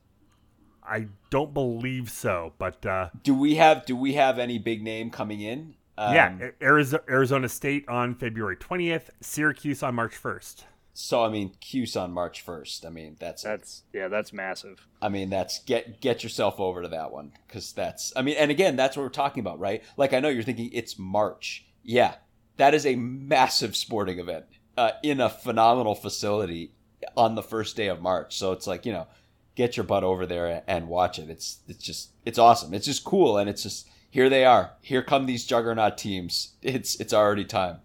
[0.91, 5.09] I don't believe so, but uh, Do we have Do we have any big name
[5.09, 5.75] coming in?
[5.97, 10.65] Um, yeah, Arizona, Arizona State on February twentieth, Syracuse on March first.
[10.93, 12.85] So I mean, Cuse on March first.
[12.85, 13.43] I mean, that's.
[13.43, 14.85] That's yeah, that's massive.
[15.01, 18.11] I mean, that's get get yourself over to that one because that's.
[18.15, 19.83] I mean, and again, that's what we're talking about, right?
[19.95, 21.65] Like I know you're thinking it's March.
[21.83, 22.15] Yeah,
[22.57, 24.45] that is a massive sporting event
[24.77, 26.73] uh, in a phenomenal facility
[27.15, 28.37] on the first day of March.
[28.37, 29.07] So it's like you know,
[29.55, 31.29] get your butt over there and watch it.
[31.29, 32.73] It's it's just it's awesome.
[32.73, 34.71] It's just cool, and it's just here they are.
[34.81, 36.53] Here come these juggernaut teams.
[36.61, 37.79] It's it's already time.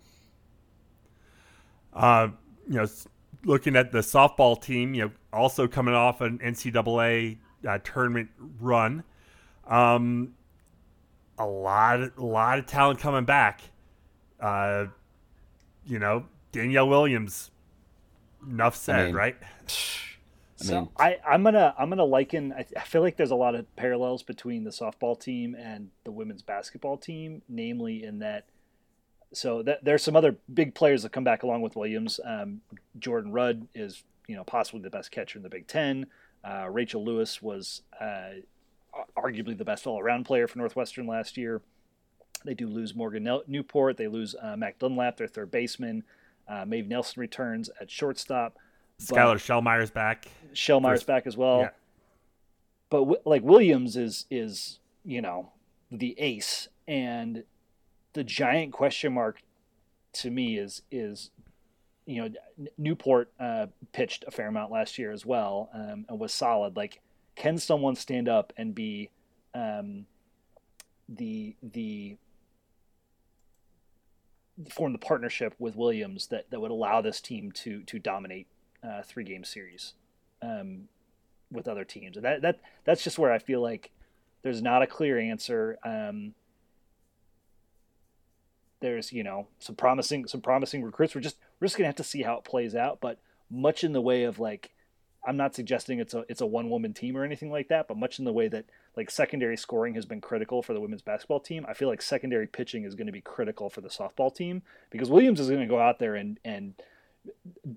[1.92, 2.28] Uh,
[2.68, 2.86] you know,
[3.44, 8.28] looking at the softball team, you know, also coming off an NCAA uh, tournament
[8.60, 9.02] run,
[9.66, 10.34] um,
[11.38, 13.62] a lot, a lot of talent coming back.
[14.38, 14.86] Uh,
[15.86, 17.50] you know, Danielle Williams.
[18.46, 19.36] Enough said, mean, right?
[20.60, 22.52] I so mean- I, I'm gonna I'm gonna liken.
[22.52, 26.10] I, I feel like there's a lot of parallels between the softball team and the
[26.10, 28.46] women's basketball team, namely in that.
[29.32, 32.20] So that, there's some other big players that come back along with Williams.
[32.24, 32.60] Um,
[32.98, 36.06] Jordan Rudd is you know possibly the best catcher in the Big Ten.
[36.44, 38.30] Uh, Rachel Lewis was uh,
[39.16, 41.60] arguably the best all-around player for Northwestern last year.
[42.44, 43.96] They do lose Morgan Newport.
[43.96, 46.04] They lose uh, Mac Dunlap, their third baseman.
[46.48, 48.56] Uh, Maeve Nelson returns at shortstop.
[49.00, 50.28] Skylar Shellmeyer's back.
[50.54, 51.60] Shellmeyer's First- back as well.
[51.60, 51.70] yeah.
[52.88, 55.50] But like Williams is is you know
[55.90, 57.42] the ace, and
[58.12, 59.42] the giant question mark
[60.14, 61.30] to me is is
[62.06, 62.30] you know
[62.78, 66.76] Newport uh, pitched a fair amount last year as well um, and was solid.
[66.76, 67.00] Like,
[67.34, 69.10] can someone stand up and be
[69.52, 70.06] um,
[71.08, 72.16] the the
[74.70, 78.46] form the partnership with Williams that, that would allow this team to to dominate
[78.86, 79.94] uh, three game series
[80.42, 80.88] um,
[81.50, 82.16] with other teams.
[82.20, 83.90] That that that's just where I feel like
[84.42, 85.78] there's not a clear answer.
[85.84, 86.34] Um,
[88.80, 91.14] there's you know some promising some promising recruits.
[91.14, 93.00] We're just we're just gonna have to see how it plays out.
[93.00, 93.18] But
[93.50, 94.70] much in the way of like,
[95.26, 97.88] I'm not suggesting it's a it's a one woman team or anything like that.
[97.88, 98.66] But much in the way that
[98.96, 101.66] like secondary scoring has been critical for the women's basketball team.
[101.68, 105.10] I feel like secondary pitching is going to be critical for the softball team because
[105.10, 106.74] Williams is going to go out there and and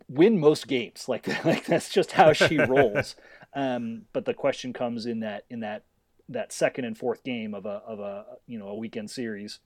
[0.07, 1.07] win most games.
[1.07, 3.15] Like like that's just how she rolls.
[3.53, 5.83] um, but the question comes in that in that
[6.29, 9.59] that second and fourth game of a of a you know a weekend series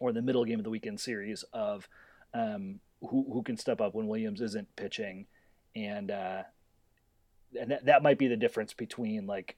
[0.00, 1.88] or the middle game of the weekend series of
[2.32, 5.26] um, who who can step up when Williams isn't pitching,
[5.76, 6.42] and uh,
[7.58, 9.56] and that that might be the difference between like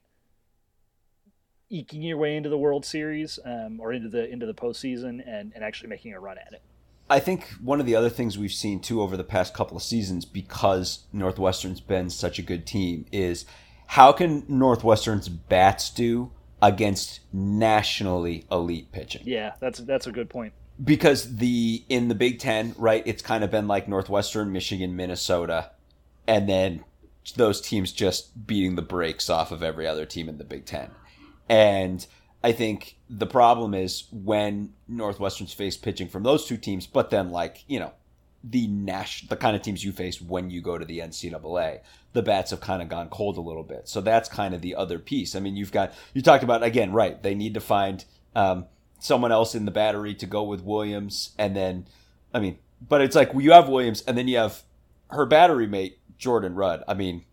[1.69, 5.51] eking your way into the World Series um, or into the into the postseason and
[5.53, 6.61] and actually making a run at it.
[7.09, 9.83] I think one of the other things we've seen too over the past couple of
[9.83, 13.45] seasons, because Northwestern's been such a good team, is
[13.87, 16.31] how can Northwestern's bats do
[16.61, 19.21] against nationally elite pitching?
[19.25, 20.53] Yeah, that's that's a good point.
[20.83, 25.71] Because the in the Big Ten, right, it's kind of been like Northwestern, Michigan, Minnesota,
[26.27, 26.83] and then
[27.35, 30.91] those teams just beating the brakes off of every other team in the Big Ten.
[31.49, 32.05] And
[32.43, 37.31] I think the problem is when Northwestern's face pitching from those two teams, but then
[37.31, 37.93] like, you know,
[38.43, 41.79] the Nash, the kind of teams you face when you go to the NCAA,
[42.13, 43.87] the bats have kind of gone cold a little bit.
[43.87, 45.35] So that's kind of the other piece.
[45.35, 47.21] I mean, you've got you talked about again, right?
[47.21, 48.65] They need to find um,
[48.99, 51.87] someone else in the battery to go with Williams, and then,
[52.33, 54.63] I mean, but it's like well, you have Williams, and then you have
[55.09, 56.83] her battery mate Jordan Rudd.
[56.87, 57.25] I mean,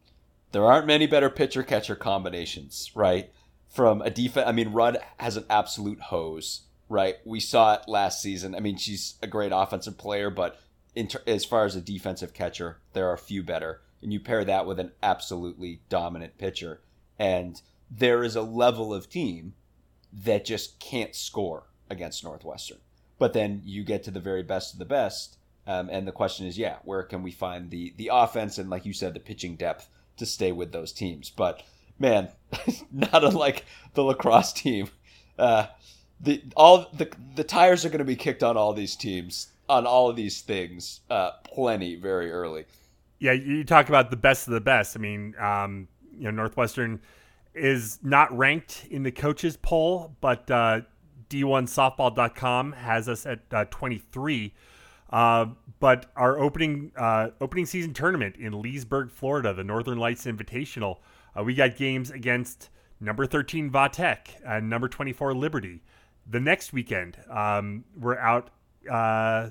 [0.52, 3.30] there aren't many better pitcher catcher combinations, right?
[3.74, 7.16] From a defense, I mean, Rudd has an absolute hose, right?
[7.24, 8.54] We saw it last season.
[8.54, 10.60] I mean, she's a great offensive player, but
[10.94, 13.80] ter- as far as a defensive catcher, there are a few better.
[14.00, 16.82] And you pair that with an absolutely dominant pitcher,
[17.18, 17.60] and
[17.90, 19.54] there is a level of team
[20.12, 22.78] that just can't score against Northwestern.
[23.18, 26.46] But then you get to the very best of the best, um, and the question
[26.46, 29.56] is, yeah, where can we find the the offense and, like you said, the pitching
[29.56, 31.30] depth to stay with those teams?
[31.30, 31.64] But
[31.98, 32.28] man,
[32.92, 33.64] not unlike
[33.94, 34.88] the lacrosse team,
[35.38, 35.66] uh,
[36.20, 39.86] the all the the tires are going to be kicked on all these teams on
[39.86, 42.66] all of these things uh, plenty very early.
[43.18, 44.96] Yeah, you talk about the best of the best.
[44.96, 47.00] I mean, um, you know, Northwestern
[47.54, 50.80] is not ranked in the coaches poll, but uh,
[51.30, 54.52] D1softball.com has us at uh, 23.
[55.10, 55.46] Uh,
[55.80, 60.98] but our opening uh, opening season tournament in Leesburg, Florida, the Northern Lights Invitational,
[61.38, 62.70] uh, we got games against
[63.00, 65.82] number 13 Vatech and number 24 Liberty.
[66.26, 68.50] The next weekend, um, we're out
[68.90, 69.50] uh,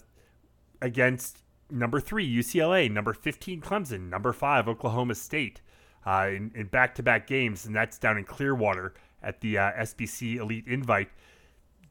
[0.81, 5.61] against number three UCLA, number 15 Clemson, number five Oklahoma State
[6.05, 10.37] uh, in back to back games, and that's down in Clearwater at the uh, SBC
[10.37, 11.09] Elite Invite.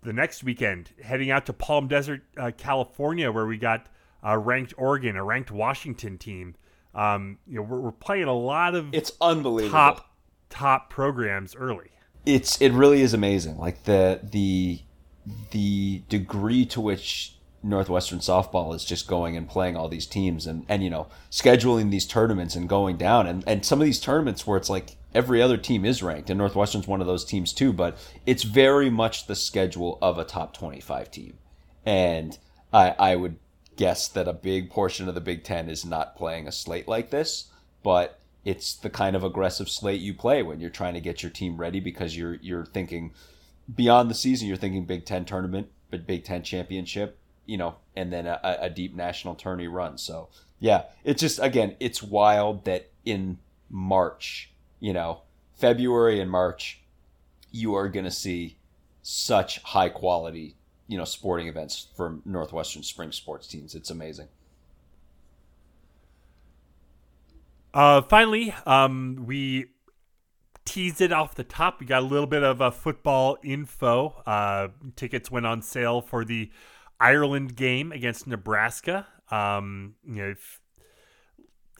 [0.02, 3.86] The next weekend, heading out to Palm Desert, uh, California, where we got
[4.22, 6.56] a ranked Oregon, a ranked Washington team.
[6.94, 10.14] Um, you know, we're, we're playing a lot of it's unbelievable top
[10.50, 11.90] top programs early.
[12.26, 13.58] It's it really is amazing.
[13.58, 14.80] Like the the
[15.50, 20.66] the degree to which Northwestern softball is just going and playing all these teams and,
[20.68, 24.46] and you know scheduling these tournaments and going down and, and some of these tournaments
[24.46, 27.72] where it's like every other team is ranked and Northwestern's one of those teams too
[27.72, 31.38] but it's very much the schedule of a top 25 team
[31.86, 32.36] and
[32.72, 33.36] I, I would
[33.76, 37.10] guess that a big portion of the Big Ten is not playing a slate like
[37.10, 37.48] this
[37.82, 41.30] but it's the kind of aggressive slate you play when you're trying to get your
[41.30, 43.12] team ready because you're you're thinking
[43.72, 48.12] beyond the season, you're thinking Big Ten tournament, but Big Ten championship, you know, and
[48.12, 49.98] then a, a deep national tourney run.
[49.98, 53.38] So yeah, it's just again, it's wild that in
[53.70, 54.50] March,
[54.80, 55.22] you know,
[55.54, 56.80] February and March,
[57.50, 58.56] you are going to see
[59.02, 60.56] such high quality,
[60.88, 63.74] you know, sporting events for Northwestern spring sports teams.
[63.74, 64.28] It's amazing.
[67.74, 69.66] Uh, finally, um, we
[70.64, 71.80] teased it off the top.
[71.80, 74.22] We got a little bit of a football info.
[74.26, 76.50] Uh, tickets went on sale for the
[77.00, 79.06] Ireland game against Nebraska.
[79.30, 80.60] Um, you know, if,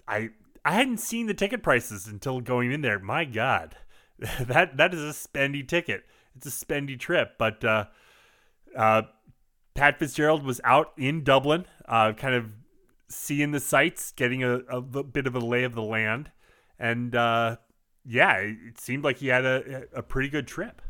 [0.09, 0.31] I
[0.65, 2.99] I hadn't seen the ticket prices until going in there.
[2.99, 3.77] My God,
[4.19, 6.05] that that is a spendy ticket.
[6.37, 7.63] It's a spendy trip, but
[8.77, 9.03] uh,
[9.75, 12.53] Pat Fitzgerald was out in Dublin, uh, kind of
[13.09, 16.31] seeing the sights, getting a, a bit of a lay of the land,
[16.79, 17.57] and uh,
[18.05, 20.83] yeah, it seemed like he had a, a pretty good trip.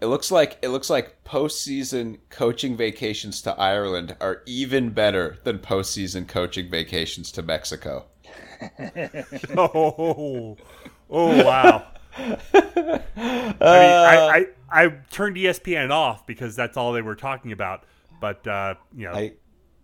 [0.00, 5.58] It looks like it looks like postseason coaching vacations to Ireland are even better than
[5.58, 8.04] postseason coaching vacations to Mexico.
[9.56, 10.56] oh,
[11.08, 11.86] oh wow!
[12.16, 13.02] I
[13.78, 17.84] mean, I, I, I turned ESPN off because that's all they were talking about.
[18.20, 19.32] But uh, you know, I,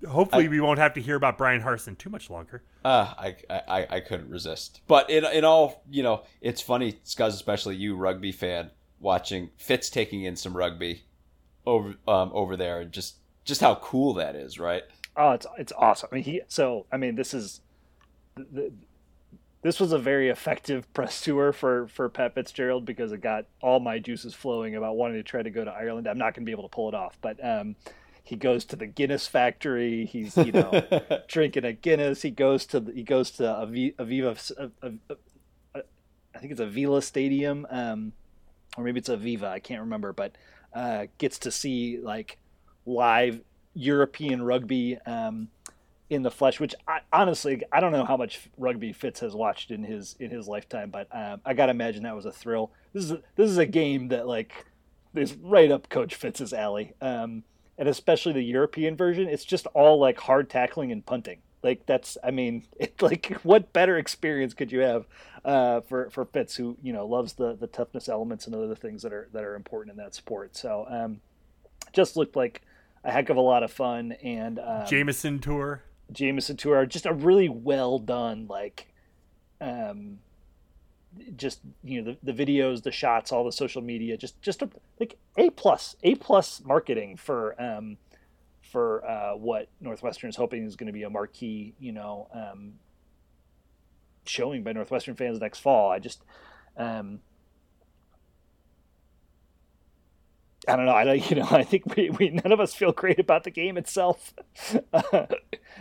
[0.09, 2.63] hopefully I- we won't have to hear about Brian Harsin too much longer.
[2.85, 4.81] Uh, I, I I couldn't resist.
[4.89, 8.71] But in in all, you know, it's funny, Scuzz, especially you, rugby fan,
[9.01, 11.03] watching Fitz taking in some rugby
[11.67, 14.83] over um over there, and just just how cool that is, right?
[15.17, 16.09] Oh, it's it's awesome.
[16.11, 16.41] I mean, he.
[16.49, 17.61] So I mean, this is,
[18.37, 18.73] th th
[19.63, 23.81] this was a very effective press tour for for Pat Fitzgerald because it got all
[23.81, 26.07] my juices flowing about wanting to try to go to Ireland.
[26.09, 27.77] I'm not going to be able to pull it off, but um,
[28.25, 30.05] he goes to the Guinness factory.
[30.05, 30.83] He's you know
[31.29, 32.23] drinking a Guinness.
[32.23, 34.53] He goes to the, he goes to Avi- Aviva.
[34.59, 35.81] uh, uh,
[36.35, 38.13] I think it's Avila Stadium, um,
[38.77, 39.45] or maybe it's Aviva.
[39.45, 40.33] I can't remember, but
[40.75, 42.39] uh, gets to see like
[42.85, 43.41] live
[43.75, 45.49] European rugby um,
[46.13, 46.61] in the flesh.
[46.61, 50.31] Which I, honestly, I don't know how much rugby Fitz has watched in his in
[50.31, 52.71] his lifetime, but um, I gotta imagine that was a thrill.
[52.93, 54.67] This is a, this is a game that like
[55.15, 57.45] is right up Coach Fitz's alley, um,
[57.79, 59.29] and especially the European version.
[59.29, 61.39] It's just all like hard tackling and punting.
[61.63, 65.07] Like that's, I mean, it, like what better experience could you have
[65.45, 69.03] uh, for for Fitz, who you know loves the the toughness elements and other things
[69.03, 70.57] that are that are important in that sport.
[70.57, 71.21] So um,
[71.93, 72.63] just looked like
[73.05, 75.83] a heck of a lot of fun and um, Jameson tour.
[76.13, 78.89] Jameson tour, are just a really well done like,
[79.61, 80.19] um,
[81.37, 84.71] just you know the, the videos, the shots, all the social media, just just a,
[84.99, 87.97] like a plus a plus marketing for um,
[88.63, 92.75] for uh, what Northwestern is hoping is going to be a marquee you know um,
[94.25, 95.91] showing by Northwestern fans next fall.
[95.91, 96.23] I just
[96.77, 97.21] um,
[100.69, 100.93] I don't know.
[100.95, 101.49] I don't, you know.
[101.51, 104.33] I think we, we none of us feel great about the game itself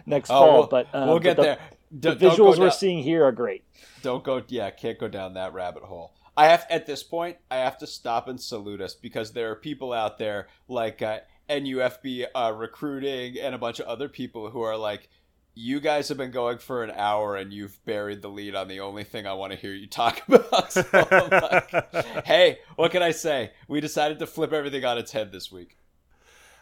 [0.05, 1.57] next Oh, fall, we'll, but um, we'll but get the, there.
[1.91, 3.63] The D- don't go visuals we're down- seeing here are great.
[4.01, 4.41] Don't go.
[4.47, 6.13] Yeah, can't go down that rabbit hole.
[6.36, 7.38] I have at this point.
[7.49, 11.19] I have to stop and salute us because there are people out there like uh,
[11.49, 15.09] NUFB uh, recruiting and a bunch of other people who are like,
[15.54, 18.80] "You guys have been going for an hour and you've buried the lead on the
[18.80, 23.12] only thing I want to hear you talk about." So like, hey, what can I
[23.12, 23.52] say?
[23.68, 25.78] We decided to flip everything on its head this week.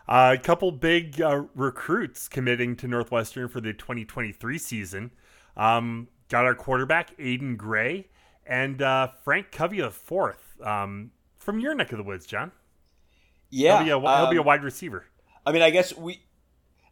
[0.08, 5.12] Uh, a couple big uh, recruits committing to Northwestern for the 2023 season.
[5.56, 8.08] Um, got our quarterback Aiden Gray
[8.50, 12.52] and uh, Frank Covey the fourth um, from your neck of the woods, John.
[13.52, 15.06] Yeah, he'll be a, he'll be a um, wide receiver.
[15.46, 16.22] I mean, I guess we.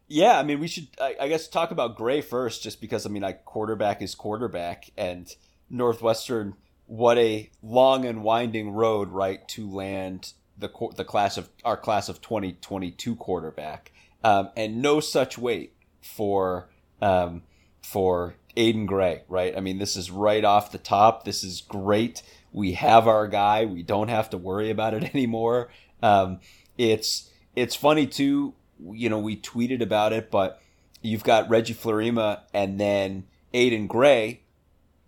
[0.07, 0.87] Yeah, I mean, we should.
[1.01, 4.89] I, I guess talk about Gray first, just because I mean, like quarterback is quarterback,
[4.97, 5.33] and
[5.69, 6.55] Northwestern.
[6.85, 12.07] What a long and winding road, right, to land the the class of our class
[12.07, 13.91] of twenty twenty two quarterback,
[14.23, 16.69] um, and no such wait for
[17.01, 17.43] um,
[17.81, 19.55] for Aiden Gray, right?
[19.55, 21.25] I mean, this is right off the top.
[21.25, 22.23] This is great.
[22.53, 23.65] We have our guy.
[23.65, 25.69] We don't have to worry about it anymore.
[26.01, 26.39] Um,
[26.77, 28.53] it's it's funny too.
[28.79, 30.61] You know, we tweeted about it, but
[31.01, 34.41] you've got Reggie Florima and then Aiden Gray,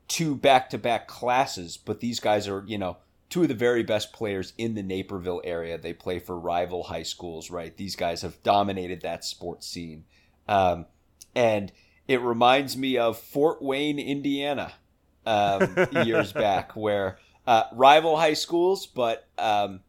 [0.07, 2.97] two back to back classes, but these guys are you know
[3.29, 5.77] two of the very best players in the Naperville area.
[5.77, 7.75] They play for rival high schools, right?
[7.75, 10.05] These guys have dominated that sports scene,
[10.47, 10.85] um,
[11.35, 11.71] and
[12.07, 14.73] it reminds me of Fort Wayne, Indiana,
[15.25, 19.81] um, years back, where uh, rival high schools, but um,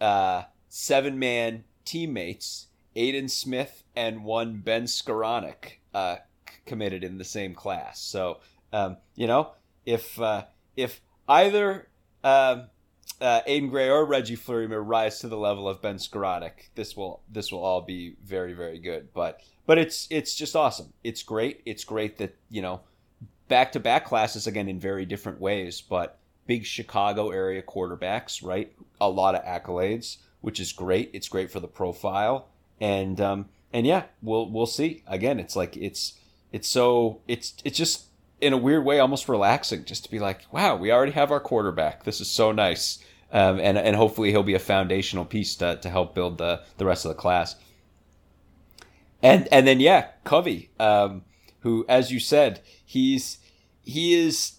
[0.00, 2.67] uh, seven man teammates,
[2.98, 6.16] Aiden Smith and one Ben Skowronek, uh,
[6.66, 8.00] committed in the same class.
[8.00, 8.40] So,
[8.72, 9.52] um, you know,
[9.86, 10.44] if uh,
[10.76, 11.88] if either
[12.24, 12.68] um,
[13.20, 17.22] uh, Aiden Gray or Reggie Fleury rise to the level of Ben Skowronek, this will
[17.30, 19.12] this will all be very very good.
[19.14, 20.92] But but it's it's just awesome.
[21.04, 21.62] It's great.
[21.64, 22.80] It's great that you know
[23.46, 28.72] back to back classes again in very different ways, but big Chicago area quarterbacks, right?
[29.00, 31.10] A lot of accolades, which is great.
[31.12, 32.48] It's great for the profile,
[32.80, 35.02] and um, and yeah, we'll we'll see.
[35.06, 36.14] Again, it's like it's
[36.52, 38.06] it's so it's it's just
[38.40, 41.40] in a weird way almost relaxing just to be like, wow, we already have our
[41.40, 42.04] quarterback.
[42.04, 42.98] This is so nice.
[43.30, 46.86] Um, and and hopefully he'll be a foundational piece to, to help build the the
[46.86, 47.56] rest of the class.
[49.22, 51.22] And and then yeah, Covey, um,
[51.60, 53.38] who as you said, he's
[53.82, 54.58] he is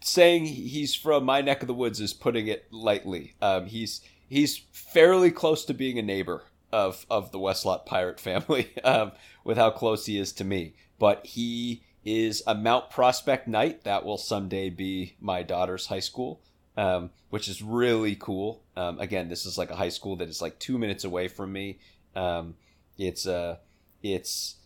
[0.00, 3.34] saying he's from my neck of the woods is putting it lightly.
[3.42, 8.70] Um, he's he's fairly close to being a neighbor of of the Westlot pirate family
[8.84, 9.12] um,
[9.44, 10.74] with how close he is to me.
[10.98, 13.84] But he is a Mount Prospect Knight.
[13.84, 16.40] That will someday be my daughter's high school,
[16.76, 18.62] um, which is really cool.
[18.76, 21.52] Um, again, this is like a high school that is like two minutes away from
[21.52, 21.78] me.
[22.14, 22.54] Um,
[22.98, 23.56] it's uh,
[24.02, 24.56] it's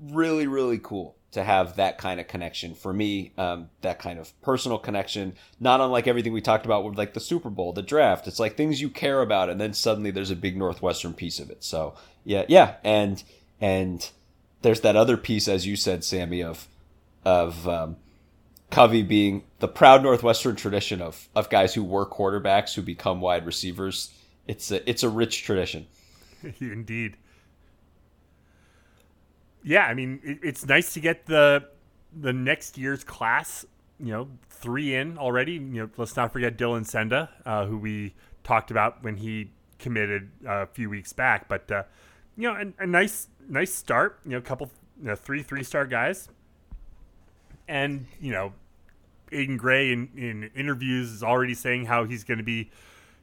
[0.00, 2.74] really really cool to have that kind of connection.
[2.74, 6.98] For me um, that kind of personal connection not unlike everything we talked about with
[6.98, 8.26] like the super bowl the draft.
[8.26, 11.50] It's like things you care about and then suddenly there's a big northwestern piece of
[11.50, 11.62] it.
[11.64, 13.22] So yeah yeah and
[13.60, 14.10] and
[14.62, 16.68] there's that other piece as you said sammy of
[17.24, 17.96] of um,
[18.70, 23.46] covey being the proud northwestern tradition of of guys who were quarterbacks who become wide
[23.46, 24.12] receivers.
[24.46, 25.86] It's a it's a rich tradition.
[26.60, 27.16] Indeed
[29.62, 31.66] yeah, I mean, it, it's nice to get the
[32.18, 33.64] the next year's class,
[33.98, 35.52] you know, three in already.
[35.52, 40.30] You know, let's not forget Dylan Senda, uh, who we talked about when he committed
[40.46, 41.48] a few weeks back.
[41.48, 41.82] But uh,
[42.36, 44.20] you know, a, a, nice nice start.
[44.24, 46.28] You know, a couple, you know, three three star guys,
[47.68, 48.52] and you know,
[49.32, 52.70] Aiden Gray in, in interviews is already saying how he's going to be,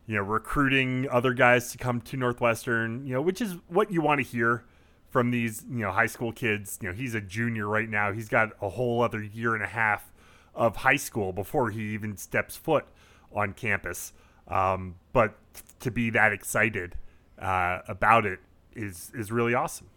[0.05, 3.05] you know, recruiting other guys to come to Northwestern.
[3.05, 4.63] You know, which is what you want to hear
[5.09, 6.79] from these you know high school kids.
[6.81, 8.11] You know, he's a junior right now.
[8.11, 10.11] He's got a whole other year and a half
[10.53, 12.85] of high school before he even steps foot
[13.33, 14.13] on campus.
[14.47, 15.35] Um, but
[15.81, 16.95] to be that excited
[17.39, 18.39] uh, about it
[18.75, 19.87] is is really awesome.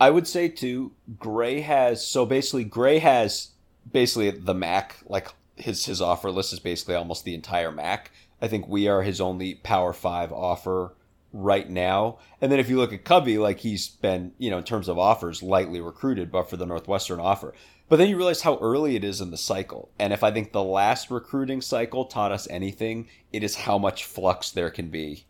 [0.00, 3.50] I would say too, Gray has so basically Gray has
[3.90, 8.10] basically the MAC like his his offer list is basically almost the entire MAC.
[8.40, 10.94] I think we are his only Power Five offer
[11.32, 12.18] right now.
[12.40, 14.98] And then if you look at Covey, like he's been, you know, in terms of
[14.98, 17.54] offers, lightly recruited, but for the Northwestern offer.
[17.88, 19.90] But then you realize how early it is in the cycle.
[19.98, 24.04] And if I think the last recruiting cycle taught us anything, it is how much
[24.04, 25.24] flux there can be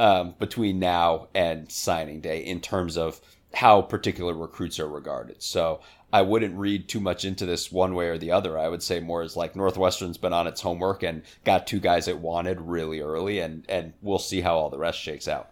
[0.00, 3.20] um, between now and signing day in terms of
[3.54, 5.42] how particular recruits are regarded.
[5.42, 5.80] So
[6.12, 8.58] I wouldn't read too much into this one way or the other.
[8.58, 12.06] I would say more as like Northwestern's been on its homework and got two guys
[12.06, 15.50] it wanted really early, and and we'll see how all the rest shakes out.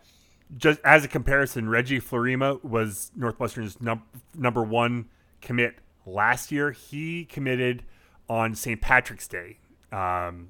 [0.57, 4.03] Just as a comparison, Reggie Fleurima was Northwestern's num-
[4.37, 5.09] number one
[5.41, 6.73] commit last year.
[6.73, 7.85] He committed
[8.29, 8.81] on St.
[8.81, 9.59] Patrick's Day,
[9.93, 10.49] um,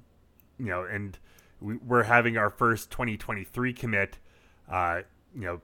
[0.59, 1.19] you know, and
[1.61, 4.19] we, are having our first 2023 commit,
[4.71, 5.03] uh,
[5.35, 5.61] you know,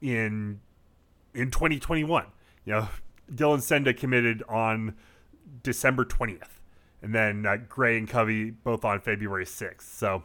[0.00, 0.60] in
[1.34, 2.24] in 2021.
[2.64, 2.88] You know,
[3.34, 4.94] Dylan Senda committed on
[5.62, 6.58] December 20th,
[7.02, 9.82] and then uh, Gray and Covey both on February 6th.
[9.82, 10.24] So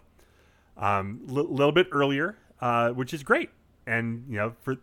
[0.77, 3.49] a um, little bit earlier, uh, which is great.
[3.85, 4.77] And you know, for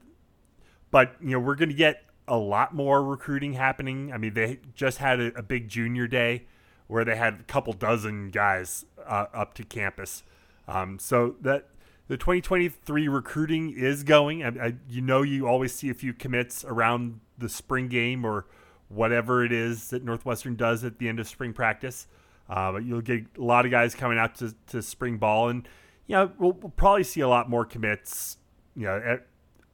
[0.90, 4.12] but you know, we're going to get a lot more recruiting happening.
[4.12, 6.44] I mean, they just had a, a big junior day
[6.86, 10.22] where they had a couple dozen guys uh, up to campus.
[10.66, 11.68] Um, so that
[12.08, 14.42] the 2023 recruiting is going.
[14.42, 18.46] I, I, you know, you always see a few commits around the spring game or
[18.88, 22.06] whatever it is that Northwestern does at the end of spring practice.
[22.48, 25.66] Uh, but you'll get a lot of guys coming out to, to spring ball, and
[26.06, 28.36] you know we'll, we'll probably see a lot more commits.
[28.76, 29.18] You know,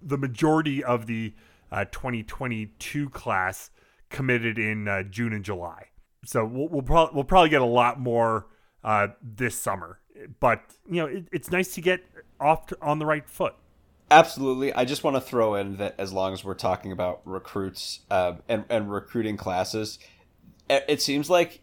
[0.00, 1.34] the majority of the
[1.72, 3.70] uh, 2022 class
[4.08, 5.86] committed in uh, June and July.
[6.24, 8.46] So we'll we'll, pro- we'll probably get a lot more
[8.84, 9.98] uh, this summer.
[10.40, 12.04] But you know, it, it's nice to get
[12.40, 13.54] off to, on the right foot.
[14.10, 14.72] Absolutely.
[14.72, 18.34] I just want to throw in that as long as we're talking about recruits uh,
[18.48, 19.98] and and recruiting classes,
[20.68, 21.62] it seems like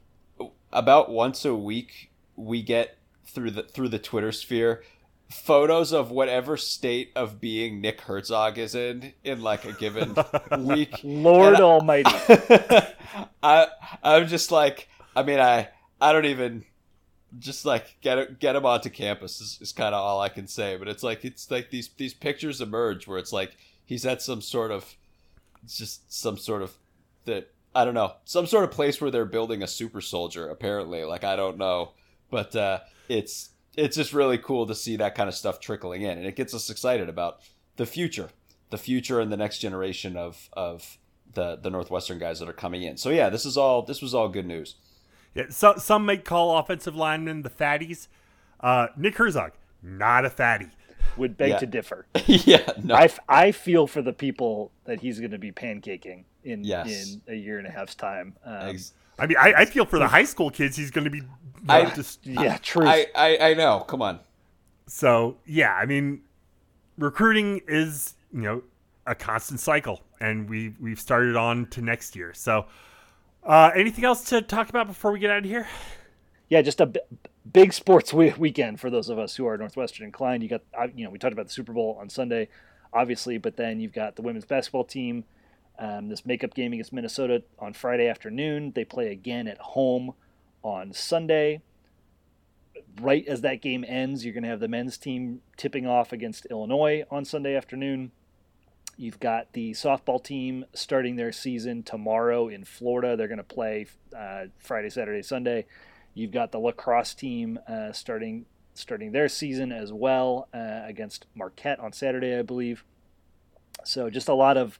[0.72, 4.84] about once a week we get through the through the Twitter sphere
[5.30, 10.15] photos of whatever state of being Nick Herzog is in in like a given
[10.59, 11.01] week.
[11.03, 12.09] Lord and Almighty.
[13.43, 13.68] I
[14.03, 16.63] I'm just like I mean I I don't even
[17.39, 20.78] just like get get him onto campus is, is kind of all I can say.
[20.78, 24.41] But it's like it's like these these pictures emerge where it's like he's at some
[24.41, 24.95] sort of
[25.67, 26.78] just some sort of
[27.25, 30.49] that I don't know some sort of place where they're building a super soldier.
[30.49, 31.91] Apparently, like I don't know,
[32.30, 36.17] but uh, it's it's just really cool to see that kind of stuff trickling in,
[36.17, 37.39] and it gets us excited about
[37.75, 38.30] the future,
[38.71, 40.97] the future, and the next generation of of
[41.34, 42.97] the the Northwestern guys that are coming in.
[42.97, 44.75] So yeah, this is all this was all good news.
[45.34, 48.07] Yeah, so, some might call offensive linemen the fatties.
[48.59, 49.51] Uh, Nick Herzog,
[49.84, 50.69] not a fatty.
[51.15, 51.57] Would beg yeah.
[51.59, 52.05] to differ.
[52.25, 52.95] yeah, no.
[52.95, 56.88] I, I feel for the people that he's going to be pancaking in yes.
[56.88, 58.36] in a year and a half's time.
[58.43, 58.78] Um,
[59.19, 60.75] I mean, I, I, feel for the high school kids.
[60.75, 61.21] He's going to be.
[61.67, 62.86] I, just, yeah, true.
[62.86, 63.80] I, I, I know.
[63.80, 64.19] Come on.
[64.88, 66.21] So yeah, I mean,
[66.97, 68.63] recruiting is you know
[69.05, 72.34] a constant cycle, and we we've started on to next year.
[72.34, 72.65] So
[73.47, 75.67] uh, anything else to talk about before we get out of here?
[76.49, 76.99] Yeah, just a b-
[77.51, 80.43] big sports we- weekend for those of us who are Northwestern inclined.
[80.43, 82.49] You got, uh, you know, we talked about the Super Bowl on Sunday,
[82.93, 85.23] obviously, but then you've got the women's basketball team.
[85.79, 88.71] Um, this makeup game against Minnesota on Friday afternoon.
[88.75, 90.13] They play again at home
[90.63, 91.61] on Sunday.
[92.99, 96.47] Right as that game ends, you're going to have the men's team tipping off against
[96.47, 98.11] Illinois on Sunday afternoon.
[98.97, 103.15] You've got the softball team starting their season tomorrow in Florida.
[103.15, 103.85] They're going to play
[104.17, 105.67] uh, Friday, Saturday, Sunday.
[106.15, 111.79] You've got the lacrosse team uh, starting starting their season as well uh, against Marquette
[111.79, 112.83] on Saturday, I believe.
[113.83, 114.79] So just a lot of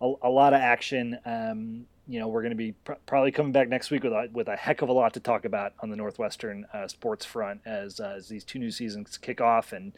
[0.00, 1.18] a, a lot of action.
[1.26, 4.28] Um, you know, we're going to be pr- probably coming back next week with a,
[4.32, 7.60] with a heck of a lot to talk about on the Northwestern uh, sports front
[7.66, 9.92] as uh, as these two new seasons kick off, and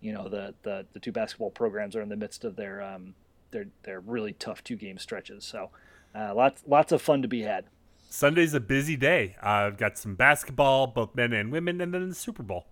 [0.00, 3.14] you know the, the the two basketball programs are in the midst of their um,
[3.50, 5.44] their their really tough two game stretches.
[5.44, 5.70] So
[6.14, 7.64] uh, lots lots of fun to be had.
[8.08, 9.36] Sunday's a busy day.
[9.42, 12.66] Uh, I've got some basketball, both men and women, and then the Super Bowl.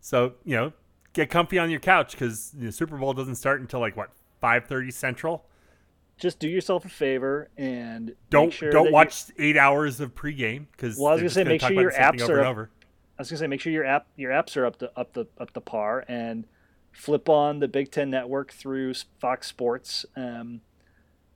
[0.00, 0.72] So you know,
[1.12, 4.10] get comfy on your couch because the Super Bowl doesn't start until like what
[4.40, 5.44] five thirty Central.
[6.18, 10.96] Just do yourself a favor and Don't sure don't watch eight hours of pregame because
[10.98, 12.70] Well, I was gonna say, make sure your apps over are and up- over.
[13.18, 15.26] I was gonna say make sure your app your apps are up to up the
[15.38, 16.46] up the par and
[16.96, 20.60] flip on the Big Ten Network through Fox Sports um,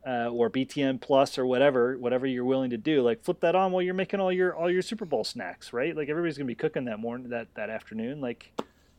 [0.07, 3.03] uh, or BTN Plus or whatever whatever you're willing to do.
[3.03, 5.95] Like flip that on while you're making all your all your Super Bowl snacks, right?
[5.95, 8.21] Like everybody's gonna be cooking that morning that that afternoon.
[8.21, 8.53] Like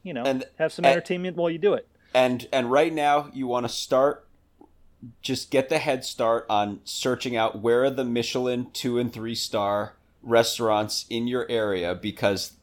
[0.04, 1.88] you know, And- have some and- entertainment while you do it.
[2.14, 4.28] And and right now you want to start
[5.24, 9.34] just get the head start on searching out where are the Michelin 2 and 3
[9.34, 12.54] star restaurants in your area because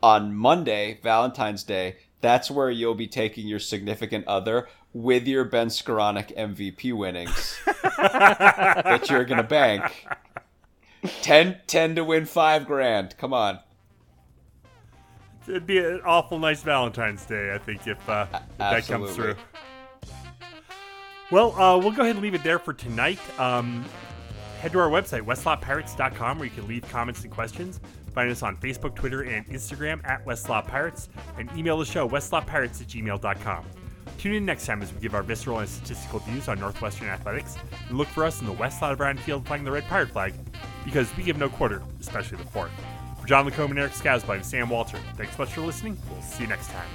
[0.00, 5.68] on Monday, Valentine's Day, that's where you'll be taking your significant other with your Ben
[5.68, 7.58] Skowronek MVP winnings
[7.96, 10.06] that you're going to bank.
[11.22, 13.16] 10, 10 to win 5 grand.
[13.18, 13.58] Come on.
[15.48, 19.34] It'd be an awful nice Valentine's Day, I think, if, uh, if that comes through.
[21.32, 23.18] Well, uh, we'll go ahead and leave it there for tonight.
[23.40, 23.84] Um,
[24.60, 27.80] head to our website, westlotpirates.com, where you can leave comments and questions.
[28.14, 31.08] Find us on Facebook, Twitter, and Instagram at West Lot Pirates,
[31.38, 33.64] and email the show, westlotpirates at gmail.com.
[34.18, 37.56] Tune in next time as we give our visceral and statistical views on Northwestern athletics,
[37.88, 40.10] and look for us in the west side of Brown Field flying the red pirate
[40.10, 40.34] flag,
[40.84, 42.70] because we give no quarter, especially the fourth.
[43.20, 45.96] For John Lacombe and Eric Skazby and Sam Walter, thanks so much for listening.
[46.10, 46.88] We'll see you next time.